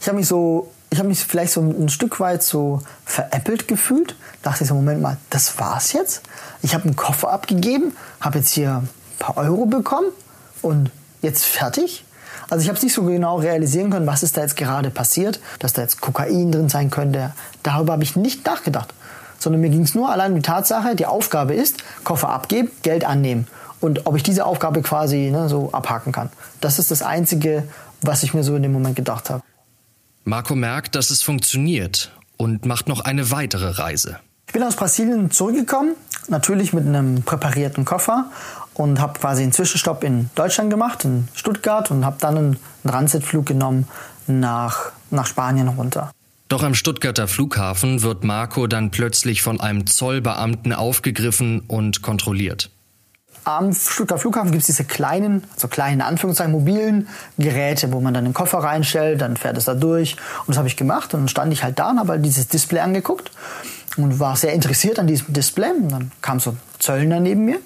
Ich 0.00 0.06
habe 0.08 0.18
mich 0.18 0.28
so, 0.28 0.70
ich 0.90 0.98
habe 0.98 1.08
mich 1.08 1.20
vielleicht 1.20 1.52
so 1.52 1.62
ein 1.62 1.88
Stück 1.88 2.20
weit 2.20 2.42
so 2.42 2.82
veräppelt 3.04 3.66
gefühlt. 3.66 4.14
Dachte 4.42 4.64
ich 4.64 4.68
so, 4.68 4.74
Moment 4.74 5.00
mal, 5.00 5.16
das 5.30 5.58
war's 5.58 5.92
jetzt? 5.92 6.22
Ich 6.62 6.74
habe 6.74 6.84
einen 6.84 6.96
Koffer 6.96 7.30
abgegeben, 7.30 7.92
habe 8.20 8.38
jetzt 8.38 8.52
hier 8.52 8.84
paar 9.20 9.36
Euro 9.36 9.66
bekommen 9.66 10.08
und 10.62 10.90
jetzt 11.22 11.44
fertig? 11.44 12.04
Also 12.48 12.62
ich 12.62 12.68
habe 12.68 12.76
es 12.76 12.82
nicht 12.82 12.94
so 12.94 13.04
genau 13.04 13.38
realisieren 13.38 13.90
können, 13.90 14.08
was 14.08 14.24
ist 14.24 14.36
da 14.36 14.40
jetzt 14.40 14.56
gerade 14.56 14.90
passiert, 14.90 15.38
dass 15.60 15.72
da 15.72 15.82
jetzt 15.82 16.00
Kokain 16.00 16.50
drin 16.50 16.68
sein 16.68 16.90
könnte. 16.90 17.32
Darüber 17.62 17.92
habe 17.92 18.02
ich 18.02 18.16
nicht 18.16 18.44
nachgedacht. 18.44 18.92
Sondern 19.38 19.60
mir 19.60 19.70
ging 19.70 19.82
es 19.82 19.94
nur 19.94 20.10
allein 20.10 20.32
um 20.32 20.36
die 20.36 20.42
Tatsache, 20.42 20.96
die 20.96 21.06
Aufgabe 21.06 21.54
ist, 21.54 21.84
Koffer 22.02 22.30
abgeben, 22.30 22.70
Geld 22.82 23.04
annehmen. 23.04 23.46
Und 23.80 24.06
ob 24.06 24.16
ich 24.16 24.22
diese 24.22 24.44
Aufgabe 24.44 24.82
quasi 24.82 25.30
ne, 25.30 25.48
so 25.48 25.72
abhaken 25.72 26.12
kann. 26.12 26.28
Das 26.60 26.78
ist 26.78 26.90
das 26.90 27.02
Einzige, 27.02 27.62
was 28.02 28.22
ich 28.22 28.34
mir 28.34 28.42
so 28.42 28.56
in 28.56 28.62
dem 28.62 28.72
Moment 28.72 28.96
gedacht 28.96 29.30
habe. 29.30 29.42
Marco 30.24 30.54
merkt, 30.54 30.96
dass 30.96 31.10
es 31.10 31.22
funktioniert 31.22 32.12
und 32.36 32.66
macht 32.66 32.88
noch 32.88 33.00
eine 33.00 33.30
weitere 33.30 33.70
Reise. 33.70 34.18
Ich 34.46 34.52
bin 34.52 34.62
aus 34.64 34.74
Brasilien 34.74 35.30
zurückgekommen, 35.30 35.94
natürlich 36.28 36.72
mit 36.72 36.84
einem 36.84 37.22
präparierten 37.22 37.84
Koffer 37.84 38.30
und 38.74 39.00
habe 39.00 39.18
quasi 39.18 39.42
einen 39.42 39.52
Zwischenstopp 39.52 40.04
in 40.04 40.30
Deutschland 40.34 40.70
gemacht, 40.70 41.04
in 41.04 41.28
Stuttgart 41.34 41.90
und 41.90 42.04
habe 42.04 42.16
dann 42.20 42.36
einen 42.36 42.56
Transitflug 42.86 43.46
genommen 43.46 43.88
nach, 44.26 44.92
nach 45.10 45.26
Spanien 45.26 45.68
runter. 45.68 46.10
Doch 46.48 46.64
am 46.64 46.74
Stuttgarter 46.74 47.28
Flughafen 47.28 48.02
wird 48.02 48.24
Marco 48.24 48.66
dann 48.66 48.90
plötzlich 48.90 49.40
von 49.40 49.60
einem 49.60 49.86
Zollbeamten 49.86 50.72
aufgegriffen 50.72 51.60
und 51.68 52.02
kontrolliert. 52.02 52.70
am 53.44 53.72
Stuttgart 53.72 54.20
Flughafen 54.20 54.50
gibt 54.50 54.62
es 54.62 54.66
diese 54.66 54.84
kleinen, 54.84 55.44
also 55.54 55.68
kleinen 55.68 56.00
Anführungszeichen 56.00 56.52
mobilen 56.52 57.06
Geräte, 57.38 57.92
wo 57.92 58.00
man 58.00 58.14
dann 58.14 58.24
den 58.24 58.34
Koffer 58.34 58.58
reinstellt, 58.58 59.20
dann 59.20 59.36
fährt 59.36 59.56
es 59.58 59.66
da 59.66 59.74
durch. 59.74 60.16
Und 60.40 60.48
das 60.48 60.58
habe 60.58 60.66
ich 60.66 60.76
gemacht 60.76 61.14
und 61.14 61.20
dann 61.20 61.28
stand 61.28 61.52
ich 61.52 61.62
halt 61.62 61.78
da 61.78 61.90
und 61.90 62.00
habe 62.00 62.12
halt 62.12 62.24
dieses 62.24 62.48
Display 62.48 62.80
angeguckt 62.80 63.30
und 63.96 64.18
war 64.18 64.34
sehr 64.34 64.52
interessiert 64.52 64.98
an 64.98 65.06
diesem 65.06 65.32
Display. 65.32 65.70
Und 65.70 65.92
dann 65.92 66.12
kam 66.20 66.40
so 66.40 66.50
ein 66.50 66.60
Zöllner 66.80 67.20
neben 67.20 67.44
mir 67.44 67.60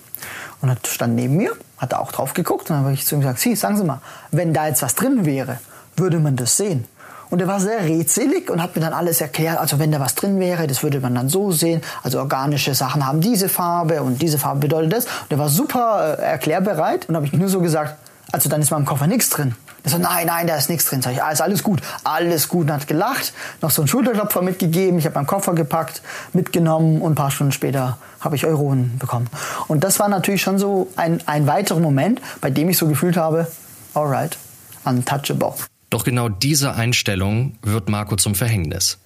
und 0.65 0.71
hat, 0.71 0.87
stand 0.87 1.15
neben 1.15 1.37
mir, 1.37 1.53
hat 1.79 1.95
auch 1.95 2.11
drauf 2.11 2.35
geguckt 2.35 2.71
und 2.71 2.77
dann 2.77 2.85
habe 2.85 2.95
ich 2.95 3.07
zu 3.07 3.15
ihm 3.15 3.21
gesagt, 3.21 3.39
Sie, 3.39 3.55
sagen 3.55 3.77
Sie 3.77 3.85
mal, 3.85 4.01
wenn 4.31 4.53
da 4.53 4.67
jetzt 4.67 4.83
was 4.83 4.95
drin 4.95 5.25
wäre, 5.25 5.59
würde 5.97 6.19
man 6.19 6.37
das 6.37 6.57
sehen? 6.57 6.87
Und 7.31 7.41
er 7.41 7.49
war 7.49 7.61
sehr 7.61 7.85
redselig 7.85 8.51
und 8.51 8.63
hat 8.63 8.77
mir 8.77 8.83
dann 8.83 8.93
alles 8.93 9.21
erklärt. 9.21 9.59
Also 9.59 9.79
wenn 9.79 9.91
da 9.91 9.99
was 9.99 10.15
drin 10.15 10.39
wäre, 10.39 10.67
das 10.67 10.83
würde 10.83 11.01
man 11.01 11.15
dann 11.15 11.29
so 11.29 11.53
sehen. 11.53 11.83
Also 12.03 12.19
organische 12.19 12.75
Sachen 12.75 13.07
haben 13.07 13.21
diese 13.21 13.49
Farbe 13.49 14.03
und 14.03 14.23
diese 14.23 14.39
Farbe 14.39 14.61
bedeutet 14.61 14.93
das. 14.93 15.05
Und 15.07 15.31
er 15.31 15.39
war 15.39 15.49
super 15.49 16.17
äh, 16.19 16.23
erklärbereit 16.23 17.09
und 17.09 17.17
habe 17.17 17.27
ich 17.27 17.33
nur 17.33 17.49
so 17.49 17.61
gesagt, 17.61 17.97
also 18.31 18.49
dann 18.49 18.61
ist 18.61 18.71
mal 18.71 18.77
im 18.77 18.85
Koffer 18.85 19.07
nichts 19.07 19.31
drin. 19.31 19.55
So, 19.87 19.99
nein, 19.99 20.27
nein, 20.27 20.47
da 20.47 20.57
ist 20.57 20.71
nichts 20.71 20.87
drin. 20.87 21.03
Sag 21.03 21.13
ich, 21.13 21.23
alles, 21.23 21.43
alles 21.43 21.63
gut, 21.63 21.81
alles 22.05 22.49
gut. 22.49 22.67
Und 22.67 22.73
hat 22.73 22.87
gelacht, 22.87 23.35
noch 23.61 23.71
so 23.71 23.83
einen 23.83 23.89
Schulterklopfer 23.89 24.41
mitgegeben. 24.41 24.99
Ich 24.99 25.05
habe 25.05 25.15
meinen 25.15 25.27
Koffer 25.27 25.55
gepackt, 25.55 26.01
mitgenommen 26.33 27.03
und 27.03 27.13
ein 27.13 27.15
paar 27.15 27.31
Stunden 27.31 27.53
später 27.53 27.99
habe 28.21 28.37
ich 28.37 28.47
Euronen 28.47 28.99
bekommen. 28.99 29.29
Und 29.69 29.85
das 29.85 30.01
war 30.01 30.09
natürlich 30.09 30.41
schon 30.41 30.59
so 30.59 30.91
ein, 30.97 31.21
ein 31.27 31.47
weiterer 31.47 31.81
Moment, 31.81 32.23
bei 32.41 32.51
dem 32.51 32.71
ich 32.71 32.79
so 32.79 32.89
gefühlt 32.89 33.19
habe, 33.19 33.47
alright, 33.93 34.39
untouchable. 34.85 35.55
Doch 35.91 36.05
genau 36.05 36.29
diese 36.29 36.75
Einstellung 36.75 37.57
wird 37.63 37.89
Marco 37.91 38.17
zum 38.17 38.35
Verhängnis. 38.35 38.99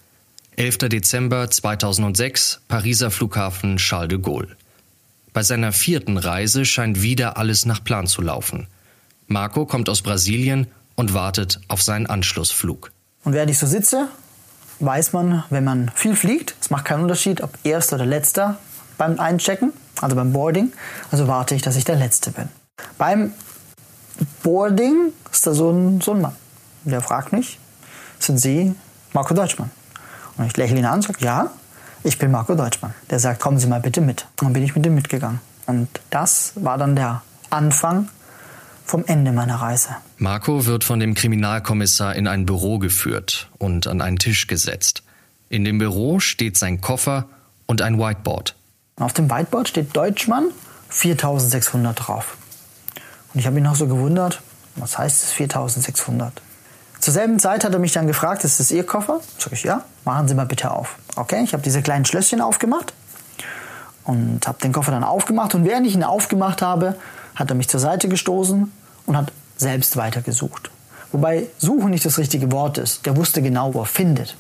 11. 0.56 0.78
Dezember 0.88 1.50
2006, 1.50 2.62
Pariser 2.68 3.11
Flughafen 3.11 3.76
Charles 3.76 4.08
de 4.08 4.18
Gaulle. 4.18 4.56
Bei 5.32 5.42
seiner 5.42 5.73
vierten 5.73 6.16
Reise 6.16 6.64
scheint 6.64 7.02
wieder 7.02 7.37
alles 7.37 7.66
nach 7.66 7.82
Plan 7.85 8.06
zu 8.06 8.23
laufen. 8.23 8.68
Marco 9.28 9.66
kommt 9.66 9.90
aus 9.90 10.00
Brasilien 10.00 10.66
und 10.97 11.12
wartet 11.12 11.61
auf 11.68 11.82
seinen 11.82 12.06
Anschlussflug. 12.06 12.90
Und 13.25 13.35
während 13.35 13.50
ich 13.50 13.58
so 13.58 13.66
sitze, 13.66 14.08
weiß 14.80 15.12
man, 15.12 15.44
wenn 15.50 15.64
man 15.64 15.90
viel 15.94 16.16
fliegt, 16.16 16.54
es 16.61 16.70
macht 16.70 16.87
keinen 16.87 17.02
Unterschied, 17.02 17.42
ob 17.42 17.50
erster 17.62 17.97
oder 17.97 18.06
letzter 18.06 18.58
beim 18.97 19.20
Einchecken, 19.20 19.75
also 20.00 20.16
beim 20.16 20.32
Boarding, 20.32 20.73
also 21.11 21.28
warte 21.28 21.54
ich, 21.54 21.61
dass 21.61 21.76
ich 21.76 21.85
der 21.85 21.97
Letzte 21.97 22.30
bin. 22.30 22.49
Beim 22.97 23.35
Boarding 24.42 25.12
ist 25.30 25.47
da 25.47 25.52
so 25.52 25.70
ein, 25.70 26.00
so 26.00 26.12
ein 26.12 26.23
Mann. 26.23 26.37
Der 26.85 27.02
fragt 27.02 27.32
mich, 27.35 27.58
sind 28.18 28.38
Sie 28.38 28.75
Marco 29.12 29.35
Deutschmann? 29.35 29.70
Und 30.38 30.47
ich 30.47 30.56
lächle 30.56 30.78
ihn 30.78 30.87
an 30.87 30.94
und 30.94 31.02
sage, 31.02 31.23
ja, 31.23 31.50
ich 32.02 32.16
bin 32.16 32.30
Marco 32.30 32.54
Deutschmann. 32.54 32.94
Der 33.11 33.18
sagt, 33.18 33.40
kommen 33.40 33.58
Sie 33.58 33.66
mal 33.66 33.80
bitte 33.80 34.00
mit. 34.00 34.23
Und 34.40 34.47
dann 34.47 34.52
bin 34.54 34.62
ich 34.62 34.75
mit 34.75 34.87
ihm 34.87 34.94
mitgegangen. 34.94 35.40
Und 35.66 35.88
das 36.08 36.52
war 36.54 36.78
dann 36.78 36.97
der 36.97 37.23
Anfang 37.50 38.08
vom 38.88 39.04
Ende 39.07 39.33
meiner 39.33 39.57
Reise. 39.57 39.90
Marco 40.16 40.66
wird 40.66 40.83
von 40.83 40.99
dem 40.99 41.14
Kriminalkommissar 41.14 42.16
in 42.16 42.26
ein 42.26 42.47
Büro 42.47 42.78
geführt 42.78 43.50
und 43.59 43.87
an 43.87 44.00
einen 44.00 44.18
Tisch 44.18 44.47
gesetzt. 44.47 45.02
In 45.50 45.64
dem 45.64 45.78
Büro 45.78 46.21
steht 46.21 46.57
sein 46.57 46.80
Koffer 46.80 47.26
und 47.66 47.83
ein 47.83 47.99
Whiteboard. 47.99 48.54
Auf 48.97 49.12
dem 49.12 49.30
Whiteboard 49.30 49.68
steht 49.68 49.97
Deutschmann 49.97 50.47
4600 50.88 52.09
drauf. 52.09 52.37
Und 53.33 53.40
ich 53.40 53.47
habe 53.47 53.59
ihn 53.59 53.64
noch 53.64 53.76
so 53.76 53.87
gewundert, 53.87 54.40
was 54.76 54.99
heißt 54.99 55.23
es 55.23 55.33
4600? 55.33 56.40
Zur 56.99 57.12
selben 57.12 57.38
Zeit 57.38 57.64
hat 57.64 57.73
er 57.73 57.78
mich 57.78 57.92
dann 57.92 58.07
gefragt, 58.07 58.42
ist 58.45 58.59
das 58.59 58.71
Ihr 58.71 58.85
Koffer? 58.85 59.21
Sag 59.38 59.52
ich, 59.52 59.62
ja, 59.62 59.85
machen 60.04 60.28
Sie 60.28 60.35
mal 60.35 60.47
bitte 60.47 60.71
auf. 60.71 60.97
Okay, 61.14 61.42
ich 61.45 61.52
habe 61.52 61.62
diese 61.62 61.83
kleinen 61.83 62.04
Schlösschen 62.04 62.40
aufgemacht 62.40 62.92
und 64.04 64.47
habe 64.47 64.59
den 64.62 64.73
Koffer 64.73 64.90
dann 64.90 65.04
aufgemacht. 65.04 65.54
Und 65.54 65.64
während 65.64 65.87
ich 65.87 65.95
ihn 65.95 66.02
aufgemacht 66.02 66.62
habe, 66.62 66.97
hat 67.35 67.50
er 67.50 67.54
mich 67.54 67.68
zur 67.68 67.80
Seite 67.80 68.09
gestoßen 68.09 68.73
und 69.09 69.17
hat 69.17 69.33
selbst 69.57 69.97
weitergesucht. 69.97 70.71
Wobei 71.11 71.47
suchen 71.57 71.91
nicht 71.91 72.05
das 72.05 72.19
richtige 72.19 72.53
Wort 72.53 72.77
ist. 72.77 73.07
Der 73.07 73.17
wusste 73.17 73.41
genau, 73.41 73.73
wo 73.73 73.81
er 73.81 73.87
findet. 73.87 74.37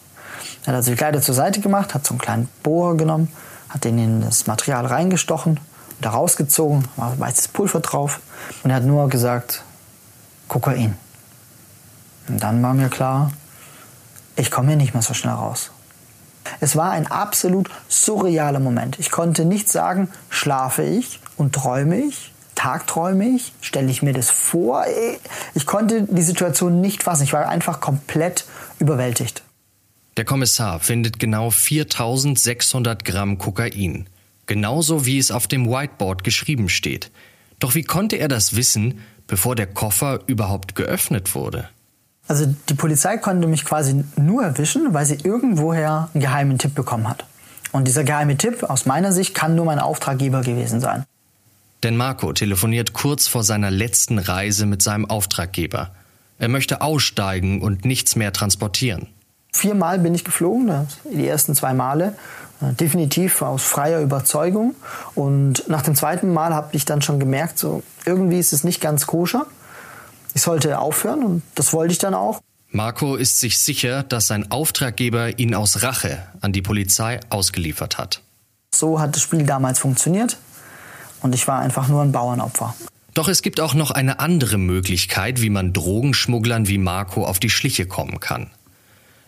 Er 0.62 0.68
hat 0.68 0.74
also 0.76 0.90
die 0.90 0.96
Kleider 0.96 1.22
zur 1.22 1.34
Seite 1.34 1.60
gemacht, 1.60 1.94
hat 1.94 2.06
so 2.06 2.12
einen 2.12 2.20
kleinen 2.20 2.48
Bohrer 2.62 2.96
genommen, 2.96 3.32
hat 3.70 3.84
den 3.84 3.98
in 3.98 4.20
das 4.20 4.46
Material 4.46 4.84
reingestochen 4.84 5.52
und 5.52 6.04
da 6.04 6.10
rausgezogen, 6.10 6.86
war 6.96 7.18
weißes 7.18 7.48
Pulver 7.48 7.80
drauf 7.80 8.20
und 8.62 8.70
er 8.70 8.76
hat 8.76 8.84
nur 8.84 9.08
gesagt, 9.08 9.64
Kokain. 10.46 10.96
Und 12.28 12.42
dann 12.42 12.62
war 12.62 12.74
mir 12.74 12.90
klar, 12.90 13.32
ich 14.36 14.50
komme 14.50 14.68
hier 14.68 14.76
nicht 14.76 14.92
mehr 14.92 15.02
so 15.02 15.14
schnell 15.14 15.34
raus. 15.34 15.70
Es 16.60 16.76
war 16.76 16.90
ein 16.90 17.06
absolut 17.06 17.70
surrealer 17.88 18.60
Moment. 18.60 18.98
Ich 18.98 19.10
konnte 19.10 19.46
nicht 19.46 19.70
sagen, 19.70 20.10
schlafe 20.28 20.82
ich 20.82 21.20
und 21.38 21.54
träume 21.54 21.96
ich, 21.96 22.32
tagträume 22.58 23.28
ich, 23.28 23.52
stelle 23.60 23.90
ich 23.90 24.02
mir 24.02 24.12
das 24.12 24.30
vor. 24.30 24.84
Ich 25.54 25.64
konnte 25.64 26.02
die 26.02 26.22
Situation 26.22 26.80
nicht 26.80 27.04
fassen. 27.04 27.22
Ich 27.22 27.32
war 27.32 27.48
einfach 27.48 27.80
komplett 27.80 28.44
überwältigt. 28.80 29.42
Der 30.16 30.24
Kommissar 30.24 30.80
findet 30.80 31.20
genau 31.20 31.50
4600 31.50 33.04
Gramm 33.04 33.38
Kokain. 33.38 34.08
Genauso 34.46 35.06
wie 35.06 35.18
es 35.18 35.30
auf 35.30 35.46
dem 35.46 35.70
Whiteboard 35.70 36.24
geschrieben 36.24 36.68
steht. 36.68 37.12
Doch 37.60 37.76
wie 37.76 37.84
konnte 37.84 38.16
er 38.16 38.26
das 38.26 38.56
wissen, 38.56 39.00
bevor 39.28 39.54
der 39.54 39.68
Koffer 39.68 40.20
überhaupt 40.26 40.74
geöffnet 40.74 41.36
wurde? 41.36 41.68
Also 42.26 42.52
die 42.68 42.74
Polizei 42.74 43.18
konnte 43.18 43.46
mich 43.46 43.64
quasi 43.64 44.04
nur 44.16 44.42
erwischen, 44.42 44.92
weil 44.92 45.06
sie 45.06 45.18
irgendwoher 45.22 46.10
einen 46.12 46.20
geheimen 46.20 46.58
Tipp 46.58 46.74
bekommen 46.74 47.08
hat. 47.08 47.24
Und 47.70 47.86
dieser 47.86 48.02
geheime 48.02 48.36
Tipp 48.36 48.64
aus 48.64 48.86
meiner 48.86 49.12
Sicht 49.12 49.34
kann 49.34 49.54
nur 49.54 49.66
mein 49.66 49.78
Auftraggeber 49.78 50.40
gewesen 50.40 50.80
sein. 50.80 51.04
Denn 51.82 51.96
Marco 51.96 52.32
telefoniert 52.32 52.92
kurz 52.92 53.28
vor 53.28 53.44
seiner 53.44 53.70
letzten 53.70 54.18
Reise 54.18 54.66
mit 54.66 54.82
seinem 54.82 55.06
Auftraggeber. 55.06 55.90
Er 56.38 56.48
möchte 56.48 56.80
aussteigen 56.80 57.62
und 57.62 57.84
nichts 57.84 58.16
mehr 58.16 58.32
transportieren. 58.32 59.08
Viermal 59.52 59.98
bin 59.98 60.14
ich 60.14 60.24
geflogen, 60.24 60.86
die 61.12 61.26
ersten 61.26 61.54
zwei 61.54 61.74
Male, 61.74 62.16
äh, 62.60 62.72
definitiv 62.74 63.42
aus 63.42 63.64
freier 63.64 64.00
Überzeugung. 64.00 64.74
Und 65.14 65.68
nach 65.68 65.82
dem 65.82 65.94
zweiten 65.94 66.32
Mal 66.32 66.54
habe 66.54 66.76
ich 66.76 66.84
dann 66.84 67.02
schon 67.02 67.18
gemerkt, 67.18 67.58
so 67.58 67.82
irgendwie 68.04 68.38
ist 68.38 68.52
es 68.52 68.64
nicht 68.64 68.80
ganz 68.80 69.06
koscher 69.06 69.46
ich 70.38 70.42
sollte 70.42 70.78
aufhören 70.78 71.24
und 71.24 71.42
das 71.56 71.72
wollte 71.72 71.92
ich 71.92 71.98
dann 71.98 72.14
auch. 72.14 72.40
Marco 72.70 73.16
ist 73.16 73.40
sich 73.40 73.58
sicher, 73.58 74.04
dass 74.04 74.28
sein 74.28 74.52
Auftraggeber 74.52 75.38
ihn 75.38 75.52
aus 75.52 75.82
Rache 75.82 76.28
an 76.40 76.52
die 76.52 76.62
Polizei 76.62 77.18
ausgeliefert 77.28 77.98
hat. 77.98 78.22
So 78.72 79.00
hat 79.00 79.16
das 79.16 79.22
Spiel 79.22 79.44
damals 79.44 79.80
funktioniert 79.80 80.36
und 81.22 81.34
ich 81.34 81.46
war 81.48 81.60
einfach 81.60 81.88
nur 81.88 82.02
ein 82.02 82.12
Bauernopfer. 82.12 82.74
Doch 83.14 83.28
es 83.28 83.42
gibt 83.42 83.60
auch 83.60 83.74
noch 83.74 83.90
eine 83.90 84.20
andere 84.20 84.58
Möglichkeit, 84.58 85.42
wie 85.42 85.50
man 85.50 85.72
Drogenschmugglern 85.72 86.68
wie 86.68 86.78
Marco 86.78 87.24
auf 87.24 87.40
die 87.40 87.50
Schliche 87.50 87.86
kommen 87.86 88.20
kann. 88.20 88.50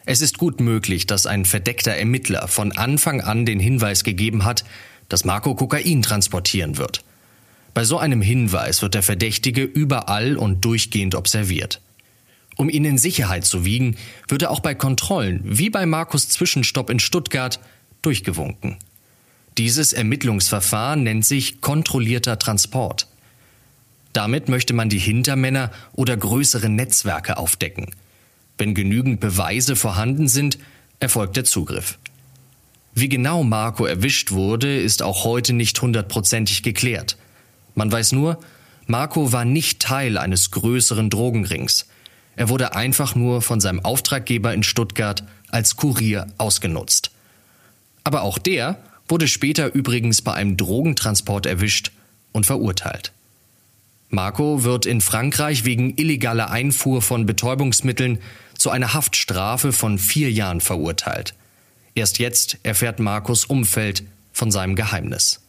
Es 0.07 0.21
ist 0.21 0.39
gut 0.39 0.61
möglich, 0.61 1.07
dass 1.07 1.27
ein 1.27 1.45
verdeckter 1.45 1.93
Ermittler 1.93 2.49
von 2.49 2.73
Anfang 2.73 3.21
an 3.21 3.47
den 3.47 3.61
Hinweis 3.61 4.05
gegeben 4.05 4.45
hat, 4.45 4.65
dass 5.09 5.25
Marco 5.25 5.55
Kokain 5.55 6.03
transportieren 6.03 6.79
wird. 6.79 7.03
Bei 7.75 7.85
so 7.85 7.99
einem 7.99 8.23
Hinweis 8.23 8.83
wird 8.83 8.95
der 8.95 9.03
Verdächtige 9.03 9.63
überall 9.63 10.37
und 10.37 10.65
durchgehend 10.65 11.15
observiert. 11.15 11.81
Um 12.57 12.69
ihn 12.69 12.85
in 12.85 12.99
Sicherheit 12.99 13.45
zu 13.45 13.65
wiegen, 13.65 13.97
wird 14.29 14.43
er 14.43 14.51
auch 14.51 14.61
bei 14.61 14.75
Kontrollen, 14.75 15.41
wie 15.45 15.71
bei 15.71 15.87
Markus 15.87 16.29
Zwischenstopp 16.29 16.91
in 16.91 17.01
Stuttgart, 17.01 17.61
durchgewunken. 18.03 18.79
Dieses 19.61 19.93
Ermittlungsverfahren 19.93 21.03
nennt 21.03 21.27
sich 21.27 21.61
kontrollierter 21.61 22.39
Transport. 22.39 23.09
Damit 24.15 24.49
möchte 24.49 24.73
man 24.73 24.89
die 24.89 24.99
Hintermänner 24.99 25.71
oder 25.93 26.17
größere 26.17 26.71
Netzwerke 26.71 27.37
aufdecken. 27.37 27.95
Wenn 28.57 28.73
genügend 28.73 29.21
Beweise 29.21 29.77
vorhanden 29.77 30.29
sind, 30.29 30.57
erfolgt 30.99 31.37
der 31.37 31.45
Zugriff. 31.45 31.99
Wie 32.95 33.11
genau 33.11 33.45
Marco 33.45 33.85
erwischt 33.85 34.31
wurde, 34.33 34.81
ist 34.81 35.03
auch 35.03 35.25
heute 35.25 35.53
nicht 35.53 35.83
hundertprozentig 35.83 36.63
geklärt. 36.63 37.19
Man 37.75 37.93
weiß 37.93 38.13
nur, 38.13 38.41
Marco 38.87 39.31
war 39.31 39.45
nicht 39.45 39.83
Teil 39.83 40.17
eines 40.17 40.53
größeren 40.53 41.11
Drogenrings. 41.11 41.87
Er 42.35 42.49
wurde 42.49 42.75
einfach 42.75 43.15
nur 43.15 43.43
von 43.43 43.61
seinem 43.61 43.85
Auftraggeber 43.85 44.55
in 44.55 44.63
Stuttgart 44.63 45.23
als 45.49 45.77
Kurier 45.77 46.29
ausgenutzt. 46.39 47.11
Aber 48.05 48.23
auch 48.23 48.39
der 48.39 48.79
wurde 49.11 49.29
später 49.29 49.75
übrigens 49.75 50.23
bei 50.23 50.33
einem 50.35 50.57
Drogentransport 50.57 51.47
erwischt 51.47 51.93
und 52.33 52.47
verurteilt. 52.47 53.13
Marco 54.09 54.65
wird 54.65 54.87
in 54.87 55.01
Frankreich 55.01 55.65
wegen 55.65 55.97
illegaler 55.97 56.51
Einfuhr 56.51 57.01
von 57.01 57.27
Betäubungsmitteln 57.27 58.19
zu 58.57 58.71
einer 58.71 58.93
Haftstrafe 58.93 59.73
von 59.73 59.99
vier 59.99 60.31
Jahren 60.33 60.61
verurteilt. 60.61 61.35
Erst 61.95 62.19
jetzt 62.19 62.59
erfährt 62.63 62.99
Marcos 62.99 63.45
Umfeld 63.45 64.03
von 64.33 64.51
seinem 64.51 64.75
Geheimnis. 64.75 65.41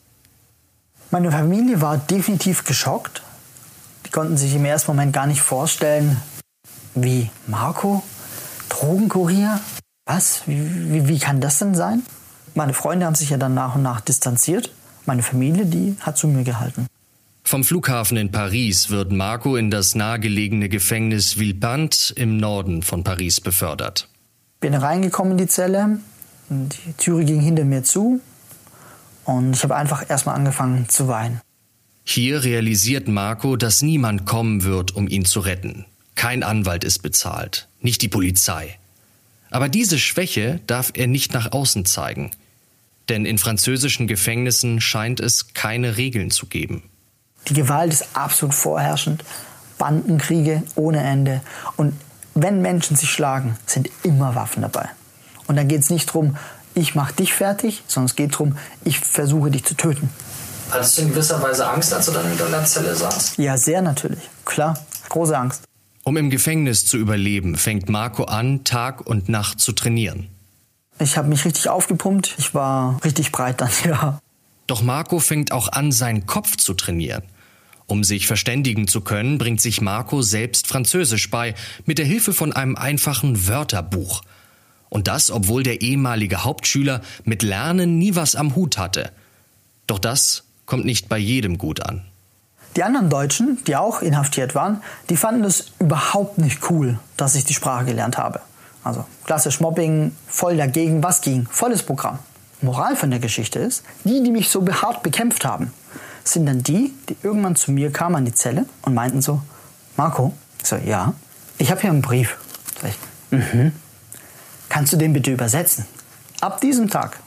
Meine 1.09 1.31
Familie 1.31 1.81
war 1.81 1.97
definitiv 1.97 2.63
geschockt. 2.63 3.21
Die 4.05 4.11
konnten 4.11 4.37
sich 4.37 4.55
im 4.55 4.65
ersten 4.65 4.91
Moment 4.91 5.13
gar 5.13 5.27
nicht 5.27 5.41
vorstellen, 5.41 6.17
wie 6.95 7.29
Marco, 7.47 8.03
Drogenkurier, 8.69 9.59
was, 10.05 10.43
wie, 10.45 11.07
wie, 11.07 11.19
kann 11.19 11.41
das 11.41 11.59
denn 11.59 11.75
sein? 11.75 12.03
Meine 12.53 12.73
Freunde 12.73 13.05
haben 13.05 13.15
sich 13.15 13.29
ja 13.29 13.37
dann 13.37 13.53
nach 13.53 13.75
und 13.75 13.81
nach 13.81 14.01
distanziert. 14.01 14.71
Meine 15.05 15.23
Familie, 15.23 15.65
die 15.65 15.95
hat 16.01 16.17
zu 16.17 16.27
mir 16.27 16.43
gehalten. 16.43 16.87
Vom 17.43 17.63
Flughafen 17.63 18.17
in 18.17 18.31
Paris 18.31 18.89
wird 18.89 19.11
Marco 19.11 19.55
in 19.55 19.71
das 19.71 19.95
nahegelegene 19.95 20.69
Gefängnis 20.69 21.37
Villepinte 21.37 22.13
im 22.15 22.37
Norden 22.37 22.81
von 22.83 23.03
Paris 23.03 23.41
befördert. 23.41 24.07
Bin 24.59 24.73
reingekommen 24.73 25.33
in 25.33 25.37
die 25.37 25.47
Zelle, 25.47 25.99
die 26.49 26.93
Türe 26.97 27.25
ging 27.25 27.41
hinter 27.41 27.65
mir 27.65 27.83
zu 27.83 28.21
und 29.25 29.55
ich 29.55 29.63
habe 29.63 29.75
einfach 29.75 30.09
erstmal 30.09 30.35
angefangen 30.35 30.87
zu 30.87 31.07
weinen. 31.07 31.41
Hier 32.03 32.43
realisiert 32.43 33.07
Marco, 33.07 33.55
dass 33.55 33.81
niemand 33.81 34.25
kommen 34.25 34.63
wird, 34.63 34.95
um 34.95 35.07
ihn 35.07 35.25
zu 35.25 35.39
retten. 35.39 35.85
Kein 36.15 36.43
Anwalt 36.43 36.83
ist 36.83 36.99
bezahlt, 36.99 37.67
nicht 37.79 38.01
die 38.01 38.07
Polizei. 38.09 38.77
Aber 39.49 39.67
diese 39.67 39.99
Schwäche 39.99 40.61
darf 40.67 40.91
er 40.93 41.07
nicht 41.07 41.33
nach 41.33 41.51
außen 41.51 41.85
zeigen. 41.85 42.31
Denn 43.09 43.25
in 43.25 43.37
französischen 43.37 44.07
Gefängnissen 44.07 44.79
scheint 44.81 45.19
es 45.19 45.53
keine 45.53 45.97
Regeln 45.97 46.31
zu 46.31 46.45
geben. 46.45 46.83
Die 47.47 47.53
Gewalt 47.53 47.91
ist 47.91 48.07
absolut 48.13 48.53
vorherrschend. 48.53 49.23
Bandenkriege 49.77 50.63
ohne 50.75 51.01
Ende. 51.01 51.41
Und 51.75 51.93
wenn 52.35 52.61
Menschen 52.61 52.95
sich 52.95 53.11
schlagen, 53.11 53.57
sind 53.65 53.89
immer 54.03 54.35
Waffen 54.35 54.61
dabei. 54.61 54.89
Und 55.47 55.55
dann 55.55 55.67
geht 55.67 55.81
es 55.81 55.89
nicht 55.89 56.09
darum, 56.09 56.37
ich 56.73 56.95
mache 56.95 57.13
dich 57.13 57.33
fertig, 57.33 57.83
sondern 57.87 58.05
es 58.05 58.15
geht 58.15 58.33
darum, 58.33 58.57
ich 58.85 58.99
versuche 58.99 59.51
dich 59.51 59.65
zu 59.65 59.75
töten. 59.75 60.09
Hattest 60.69 60.97
du 60.97 61.01
in 61.01 61.09
gewisser 61.09 61.41
Weise 61.41 61.67
Angst, 61.67 61.93
als 61.93 62.05
du 62.05 62.11
dann 62.11 62.31
in 62.31 62.37
deiner 62.37 62.63
Zelle 62.63 62.95
saßt? 62.95 63.37
Ja, 63.37 63.57
sehr 63.57 63.81
natürlich. 63.81 64.29
Klar, 64.45 64.79
große 65.09 65.37
Angst. 65.37 65.63
Um 66.03 66.15
im 66.17 66.29
Gefängnis 66.29 66.85
zu 66.85 66.97
überleben, 66.97 67.55
fängt 67.55 67.89
Marco 67.89 68.23
an, 68.23 68.63
Tag 68.63 69.05
und 69.05 69.27
Nacht 69.27 69.59
zu 69.59 69.73
trainieren. 69.73 70.29
Ich 70.99 71.17
habe 71.17 71.29
mich 71.29 71.45
richtig 71.45 71.69
aufgepumpt. 71.69 72.35
Ich 72.37 72.53
war 72.53 73.03
richtig 73.03 73.31
breit 73.31 73.61
dann, 73.61 73.71
ja. 73.85 74.19
Doch 74.67 74.81
Marco 74.81 75.19
fängt 75.19 75.51
auch 75.51 75.67
an, 75.69 75.91
seinen 75.91 76.25
Kopf 76.25 76.57
zu 76.57 76.73
trainieren. 76.73 77.23
Um 77.87 78.05
sich 78.05 78.25
verständigen 78.25 78.87
zu 78.87 79.01
können, 79.01 79.37
bringt 79.37 79.59
sich 79.59 79.81
Marco 79.81 80.21
selbst 80.21 80.67
Französisch 80.67 81.29
bei, 81.29 81.55
mit 81.85 81.97
der 81.97 82.05
Hilfe 82.05 82.31
von 82.31 82.53
einem 82.53 82.77
einfachen 82.77 83.47
Wörterbuch. 83.47 84.21
Und 84.87 85.07
das, 85.07 85.29
obwohl 85.29 85.63
der 85.63 85.81
ehemalige 85.81 86.45
Hauptschüler 86.45 87.01
mit 87.25 87.43
Lernen 87.43 87.97
nie 87.97 88.15
was 88.15 88.35
am 88.35 88.55
Hut 88.55 88.77
hatte. 88.77 89.11
Doch 89.87 89.99
das 89.99 90.43
kommt 90.65 90.85
nicht 90.85 91.09
bei 91.09 91.17
jedem 91.17 91.57
gut 91.57 91.85
an. 91.85 92.05
Die 92.77 92.83
anderen 92.83 93.09
Deutschen, 93.09 93.57
die 93.67 93.75
auch 93.75 94.01
inhaftiert 94.01 94.55
waren, 94.55 94.81
die 95.09 95.17
fanden 95.17 95.43
es 95.43 95.71
überhaupt 95.79 96.37
nicht 96.37 96.69
cool, 96.69 96.97
dass 97.17 97.35
ich 97.35 97.43
die 97.43 97.53
Sprache 97.53 97.83
gelernt 97.83 98.17
habe. 98.17 98.39
Also 98.83 99.05
klassisch 99.25 99.59
Mobbing, 99.59 100.15
voll 100.27 100.57
dagegen, 100.57 101.03
was 101.03 101.21
ging, 101.21 101.47
volles 101.49 101.83
Programm. 101.83 102.19
Moral 102.61 102.95
von 102.95 103.09
der 103.09 103.19
Geschichte 103.19 103.59
ist, 103.59 103.83
die, 104.03 104.23
die 104.23 104.31
mich 104.31 104.49
so 104.49 104.65
hart 104.67 105.03
bekämpft 105.03 105.45
haben, 105.45 105.73
sind 106.23 106.45
dann 106.45 106.63
die, 106.63 106.93
die 107.09 107.17
irgendwann 107.23 107.55
zu 107.55 107.71
mir 107.71 107.91
kamen 107.91 108.15
an 108.17 108.25
die 108.25 108.33
Zelle 108.33 108.65
und 108.83 108.93
meinten 108.93 109.21
so, 109.21 109.41
Marco, 109.97 110.33
ich 110.59 110.67
so, 110.67 110.75
ja, 110.77 111.13
ich 111.57 111.71
habe 111.71 111.81
hier 111.81 111.89
einen 111.89 112.01
Brief. 112.01 112.37
Sag 112.81 112.91
ich, 112.91 113.53
mhm. 113.53 113.71
Kannst 114.69 114.93
du 114.93 114.97
den 114.97 115.13
bitte 115.13 115.31
übersetzen? 115.31 115.85
Ab 116.39 116.61
diesem 116.61 116.89
Tag 116.89 117.19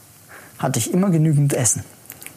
hatte 0.59 0.79
ich 0.79 0.93
immer 0.93 1.11
genügend 1.11 1.53
Essen. 1.53 1.85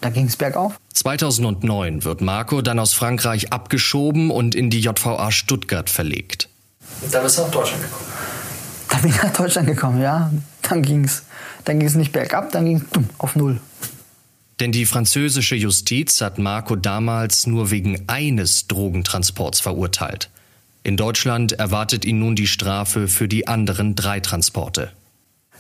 Da 0.02 0.10
ging 0.10 0.26
es 0.26 0.36
bergauf. 0.36 0.74
2009 0.94 2.04
wird 2.04 2.22
Marco 2.22 2.62
dann 2.62 2.78
aus 2.80 2.94
Frankreich 2.94 3.54
abgeschoben 3.54 4.32
und 4.32 4.54
in 4.54 4.70
die 4.70 4.82
JVA 4.82 5.32
Stuttgart 5.32 5.90
verlegt. 5.90 6.50
Und 7.02 7.14
da 7.14 7.22
bist 7.22 7.38
du 7.38 7.44
nach 7.44 7.52
Deutschland 7.52 7.84
gekommen. 7.84 8.17
Da 8.89 8.98
bin 8.98 9.10
ich 9.10 9.22
nach 9.22 9.34
Deutschland 9.34 9.67
gekommen, 9.67 10.01
ja. 10.01 10.32
Dann 10.62 10.82
ging 10.82 11.06
es 11.06 11.24
dann 11.67 11.79
ging's 11.79 11.96
nicht 11.96 12.13
bergab, 12.13 12.51
dann 12.53 12.65
ging 12.65 12.77
es 12.77 12.84
auf 13.17 13.36
Null. 13.36 13.60
Denn 14.62 14.72
die 14.72 14.86
französische 14.86 15.56
Justiz 15.56 16.22
hat 16.22 16.39
Marco 16.39 16.77
damals 16.77 17.46
nur 17.46 17.72
wegen 17.72 18.08
eines 18.08 18.67
Drogentransports 18.67 19.60
verurteilt. 19.60 20.29
In 20.84 20.96
Deutschland 20.96 21.51
erwartet 21.51 22.06
ihn 22.06 22.20
nun 22.20 22.38
die 22.38 22.48
Strafe 22.48 23.10
für 23.10 23.27
die 23.27 23.50
anderen 23.50 23.96
drei 23.96 24.22
Transporte. 24.22 24.91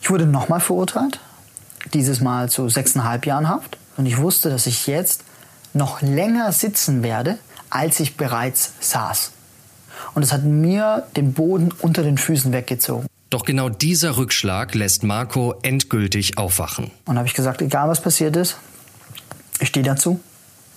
Ich 0.01 0.09
wurde 0.09 0.25
nochmal 0.25 0.61
verurteilt, 0.61 1.19
dieses 1.93 2.21
Mal 2.21 2.49
zu 2.49 2.69
sechseinhalb 2.69 3.25
Jahren 3.25 3.49
Haft. 3.49 3.77
Und 3.97 4.05
ich 4.05 4.17
wusste, 4.17 4.49
dass 4.49 4.65
ich 4.65 4.87
jetzt 4.87 5.25
noch 5.73 6.01
länger 6.01 6.53
sitzen 6.53 7.03
werde, 7.03 7.37
als 7.69 7.99
ich 7.99 8.15
bereits 8.15 8.73
saß. 8.79 9.31
Und 10.15 10.23
es 10.23 10.31
hat 10.31 10.43
mir 10.43 11.05
den 11.17 11.33
Boden 11.33 11.73
unter 11.81 12.03
den 12.03 12.17
Füßen 12.17 12.53
weggezogen. 12.53 13.07
Doch 13.29 13.43
genau 13.43 13.67
dieser 13.69 14.15
Rückschlag 14.17 14.73
lässt 14.73 15.03
Marco 15.03 15.55
endgültig 15.61 16.37
aufwachen. 16.37 16.91
Und 17.05 17.17
habe 17.17 17.27
ich 17.27 17.33
gesagt, 17.33 17.61
egal 17.61 17.89
was 17.89 18.01
passiert 18.01 18.35
ist, 18.37 18.57
ich 19.59 19.67
stehe 19.67 19.85
dazu. 19.85 20.21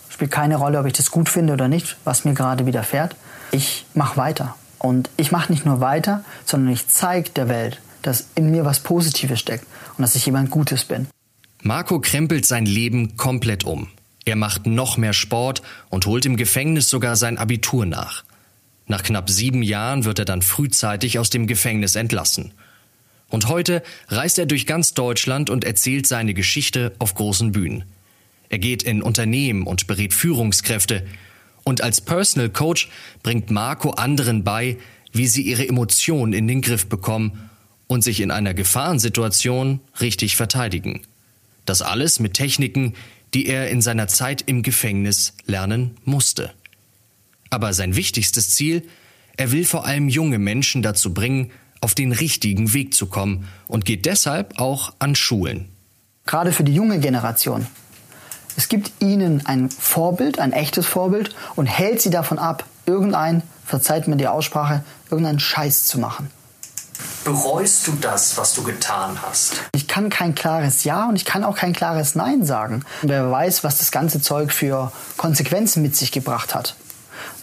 Spielt 0.09 0.33
keine 0.33 0.57
Rolle, 0.57 0.81
ob 0.81 0.87
ich 0.87 0.93
das 0.93 1.11
gut 1.11 1.29
finde 1.29 1.53
oder 1.53 1.69
nicht, 1.69 1.97
was 2.05 2.25
mir 2.25 2.35
gerade 2.35 2.67
widerfährt. 2.67 3.15
Ich 3.53 3.87
mache 3.95 4.17
weiter. 4.17 4.57
Und 4.79 5.11
ich 5.17 5.31
mache 5.31 5.53
nicht 5.53 5.65
nur 5.65 5.81
weiter, 5.81 6.25
sondern 6.45 6.73
ich 6.73 6.89
zeige 6.89 7.31
der 7.31 7.49
Welt, 7.49 7.81
dass 8.03 8.27
in 8.35 8.51
mir 8.51 8.65
was 8.65 8.81
Positives 8.81 9.39
steckt 9.39 9.67
und 9.97 10.03
dass 10.03 10.17
ich 10.17 10.27
jemand 10.27 10.51
Gutes 10.51 10.85
bin. 10.85 11.07
Marco 11.63 12.01
krempelt 12.01 12.47
sein 12.47 12.67
Leben 12.67 13.17
komplett 13.17 13.65
um. 13.65 13.89
Er 14.25 14.37
macht 14.37 14.67
noch 14.67 14.97
mehr 14.97 15.13
Sport 15.13 15.63
und 15.89 16.07
holt 16.07 16.25
im 16.25 16.37
Gefängnis 16.37 16.89
sogar 16.89 17.17
sein 17.17 17.39
Abitur 17.39 17.87
nach. 17.87 18.25
Nach 18.91 19.05
knapp 19.05 19.31
sieben 19.31 19.63
Jahren 19.63 20.05
wird 20.05 20.19
er 20.19 20.25
dann 20.25 20.43
frühzeitig 20.43 21.21
aus 21.21 21.31
dem 21.31 21.47
Gefängnis 21.47 21.95
entlassen. 21.95 22.51
Und 23.29 23.47
heute 23.47 23.85
reist 24.09 24.37
er 24.37 24.47
durch 24.47 24.67
ganz 24.67 24.95
Deutschland 24.95 25.49
und 25.49 25.63
erzählt 25.63 26.09
seine 26.09 26.35
Geschichte 26.35 26.93
auf 26.99 27.15
großen 27.15 27.53
Bühnen. 27.53 27.85
Er 28.49 28.59
geht 28.59 28.83
in 28.83 29.01
Unternehmen 29.01 29.63
und 29.63 29.87
berät 29.87 30.13
Führungskräfte. 30.13 31.07
Und 31.63 31.83
als 31.83 32.01
Personal 32.01 32.51
Coach 32.51 32.89
bringt 33.23 33.53
Marco 33.53 33.91
anderen 33.91 34.43
bei, 34.43 34.77
wie 35.13 35.29
sie 35.29 35.43
ihre 35.43 35.69
Emotionen 35.69 36.33
in 36.33 36.49
den 36.49 36.61
Griff 36.61 36.89
bekommen 36.89 37.49
und 37.87 38.03
sich 38.03 38.21
in 38.21 38.33
einer 38.33 38.55
Gefahrensituation 38.55 39.79
richtig 40.01 40.35
verteidigen. 40.35 41.03
Das 41.65 41.81
alles 41.81 42.19
mit 42.19 42.35
Techniken, 42.35 42.95
die 43.35 43.47
er 43.47 43.71
in 43.71 43.83
seiner 43.83 44.09
Zeit 44.09 44.43
im 44.49 44.65
Gefängnis 44.65 45.35
lernen 45.47 45.97
musste. 46.05 46.51
Aber 47.51 47.73
sein 47.73 47.97
wichtigstes 47.97 48.51
Ziel, 48.51 48.89
er 49.37 49.53
will 49.53 49.65
vor 49.65 49.87
allem 49.87 50.09
junge 50.09 50.39
Menschen 50.39 50.83
dazu 50.83 51.13
bringen, 51.13 51.51
auf 51.81 51.95
den 51.95 52.13
richtigen 52.13 52.73
Weg 52.73 52.95
zu 52.95 53.07
kommen 53.07 53.49
und 53.67 53.85
geht 53.85 54.07
deshalb 54.07 54.59
auch 54.59 54.93
an 54.99 55.15
Schulen. 55.15 55.69
Gerade 56.27 56.53
für 56.53 56.65
die 56.65 56.75
junge 56.75 57.01
Generation. 57.01 57.67
Es 58.57 58.69
gibt 58.69 58.93
ihnen 59.01 59.47
ein 59.47 59.71
Vorbild, 59.71 60.39
ein 60.39 60.53
echtes 60.53 60.87
Vorbild 60.87 61.35
und 61.57 61.67
hält 61.67 62.01
sie 62.03 62.11
davon 62.11 62.39
ab, 62.39 62.65
irgendein, 62.85 63.43
verzeiht 63.65 64.09
mir 64.09 64.17
die 64.17 64.29
Aussprache, 64.29 64.85
irgendeinen 65.11 65.41
Scheiß 65.41 65.87
zu 65.87 65.99
machen. 65.99 66.31
Bereust 67.25 67.87
du 67.87 67.93
das, 67.93 68.37
was 68.37 68.55
du 68.55 68.63
getan 68.63 69.19
hast? 69.23 69.63
Ich 69.75 69.89
kann 69.89 70.11
kein 70.11 70.35
klares 70.35 70.85
Ja 70.85 71.09
und 71.09 71.17
ich 71.17 71.25
kann 71.25 71.45
auch 71.45 71.57
kein 71.57 71.73
klares 71.73 72.15
Nein 72.15 72.45
sagen. 72.45 72.85
Wer 73.03 73.31
weiß, 73.31 73.65
was 73.65 73.79
das 73.79 73.91
ganze 73.91 74.21
Zeug 74.21 74.53
für 74.53 74.93
Konsequenzen 75.17 75.83
mit 75.83 75.97
sich 75.97 76.13
gebracht 76.13 76.55
hat. 76.55 76.77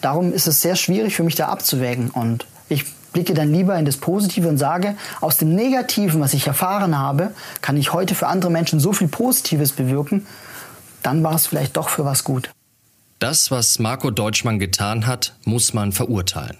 Darum 0.01 0.33
ist 0.33 0.47
es 0.47 0.61
sehr 0.61 0.75
schwierig 0.75 1.15
für 1.15 1.23
mich 1.23 1.35
da 1.35 1.47
abzuwägen 1.47 2.09
und 2.09 2.45
ich 2.69 2.85
blicke 3.13 3.33
dann 3.33 3.51
lieber 3.51 3.77
in 3.77 3.85
das 3.85 3.97
Positive 3.97 4.47
und 4.47 4.57
sage, 4.57 4.95
aus 5.21 5.37
dem 5.37 5.55
Negativen, 5.55 6.21
was 6.21 6.33
ich 6.33 6.45
erfahren 6.47 6.97
habe, 6.97 7.31
kann 7.61 7.77
ich 7.77 7.93
heute 7.93 8.15
für 8.15 8.27
andere 8.27 8.51
Menschen 8.51 8.79
so 8.79 8.93
viel 8.93 9.07
Positives 9.07 9.71
bewirken, 9.71 10.27
dann 11.03 11.23
war 11.23 11.35
es 11.35 11.47
vielleicht 11.47 11.77
doch 11.77 11.89
für 11.89 12.05
was 12.05 12.23
gut. 12.23 12.51
Das, 13.19 13.49
was 13.49 13.79
Marco 13.79 14.11
Deutschmann 14.11 14.59
getan 14.59 15.07
hat, 15.07 15.33
muss 15.45 15.73
man 15.73 15.91
verurteilen. 15.91 16.57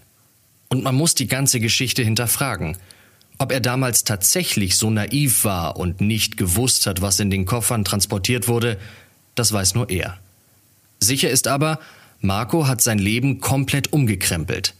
Und 0.69 0.83
man 0.83 0.95
muss 0.95 1.13
die 1.13 1.27
ganze 1.27 1.59
Geschichte 1.59 2.01
hinterfragen. 2.01 2.77
Ob 3.37 3.51
er 3.51 3.59
damals 3.59 4.03
tatsächlich 4.03 4.77
so 4.77 4.89
naiv 4.89 5.43
war 5.43 5.77
und 5.77 6.01
nicht 6.01 6.37
gewusst 6.37 6.87
hat, 6.87 7.01
was 7.01 7.19
in 7.19 7.29
den 7.29 7.45
Koffern 7.45 7.85
transportiert 7.85 8.47
wurde, 8.47 8.79
das 9.35 9.51
weiß 9.53 9.75
nur 9.75 9.89
er. 9.89 10.17
Sicher 10.99 11.29
ist 11.29 11.47
aber, 11.47 11.79
Marco 12.19 12.67
hat 12.67 12.81
sein 12.81 12.99
Leben 12.99 13.39
komplett 13.39 13.93
umgekrempelt. 13.93 14.73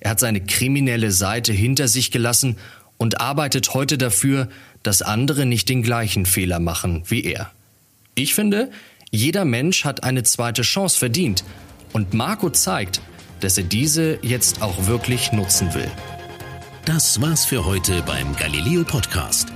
Er 0.00 0.10
hat 0.10 0.20
seine 0.20 0.40
kriminelle 0.40 1.12
Seite 1.12 1.52
hinter 1.52 1.86
sich 1.88 2.10
gelassen 2.10 2.56
und 2.98 3.20
arbeitet 3.20 3.74
heute 3.74 3.98
dafür, 3.98 4.48
dass 4.82 5.02
andere 5.02 5.46
nicht 5.46 5.68
den 5.68 5.82
gleichen 5.82 6.26
Fehler 6.26 6.58
machen 6.58 7.04
wie 7.06 7.24
er. 7.24 7.52
Ich 8.14 8.34
finde, 8.34 8.70
jeder 9.10 9.44
Mensch 9.44 9.84
hat 9.84 10.02
eine 10.02 10.22
zweite 10.22 10.62
Chance 10.62 10.98
verdient 10.98 11.44
und 11.92 12.14
Marco 12.14 12.50
zeigt, 12.50 13.00
dass 13.40 13.58
er 13.58 13.64
diese 13.64 14.18
jetzt 14.22 14.62
auch 14.62 14.86
wirklich 14.86 15.32
nutzen 15.32 15.74
will. 15.74 15.90
Das 16.84 17.20
war's 17.20 17.44
für 17.44 17.64
heute 17.64 18.02
beim 18.02 18.34
Galileo 18.36 18.84
Podcast. 18.84 19.48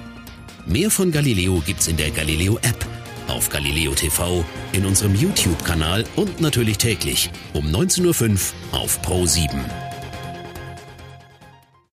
Mehr 0.64 0.90
von 0.90 1.10
Galileo 1.10 1.62
gibt's 1.64 1.88
in 1.88 1.96
der 1.96 2.10
Galileo 2.10 2.58
App 2.58 2.86
auf 3.28 3.48
Galileo 3.48 3.94
TV, 3.94 4.44
in 4.72 4.84
unserem 4.84 5.14
YouTube-Kanal 5.14 6.04
und 6.16 6.40
natürlich 6.40 6.78
täglich 6.78 7.30
um 7.52 7.66
19.05 7.66 8.52
Uhr 8.72 8.78
auf 8.80 9.00
Pro 9.02 9.26
7. 9.26 9.85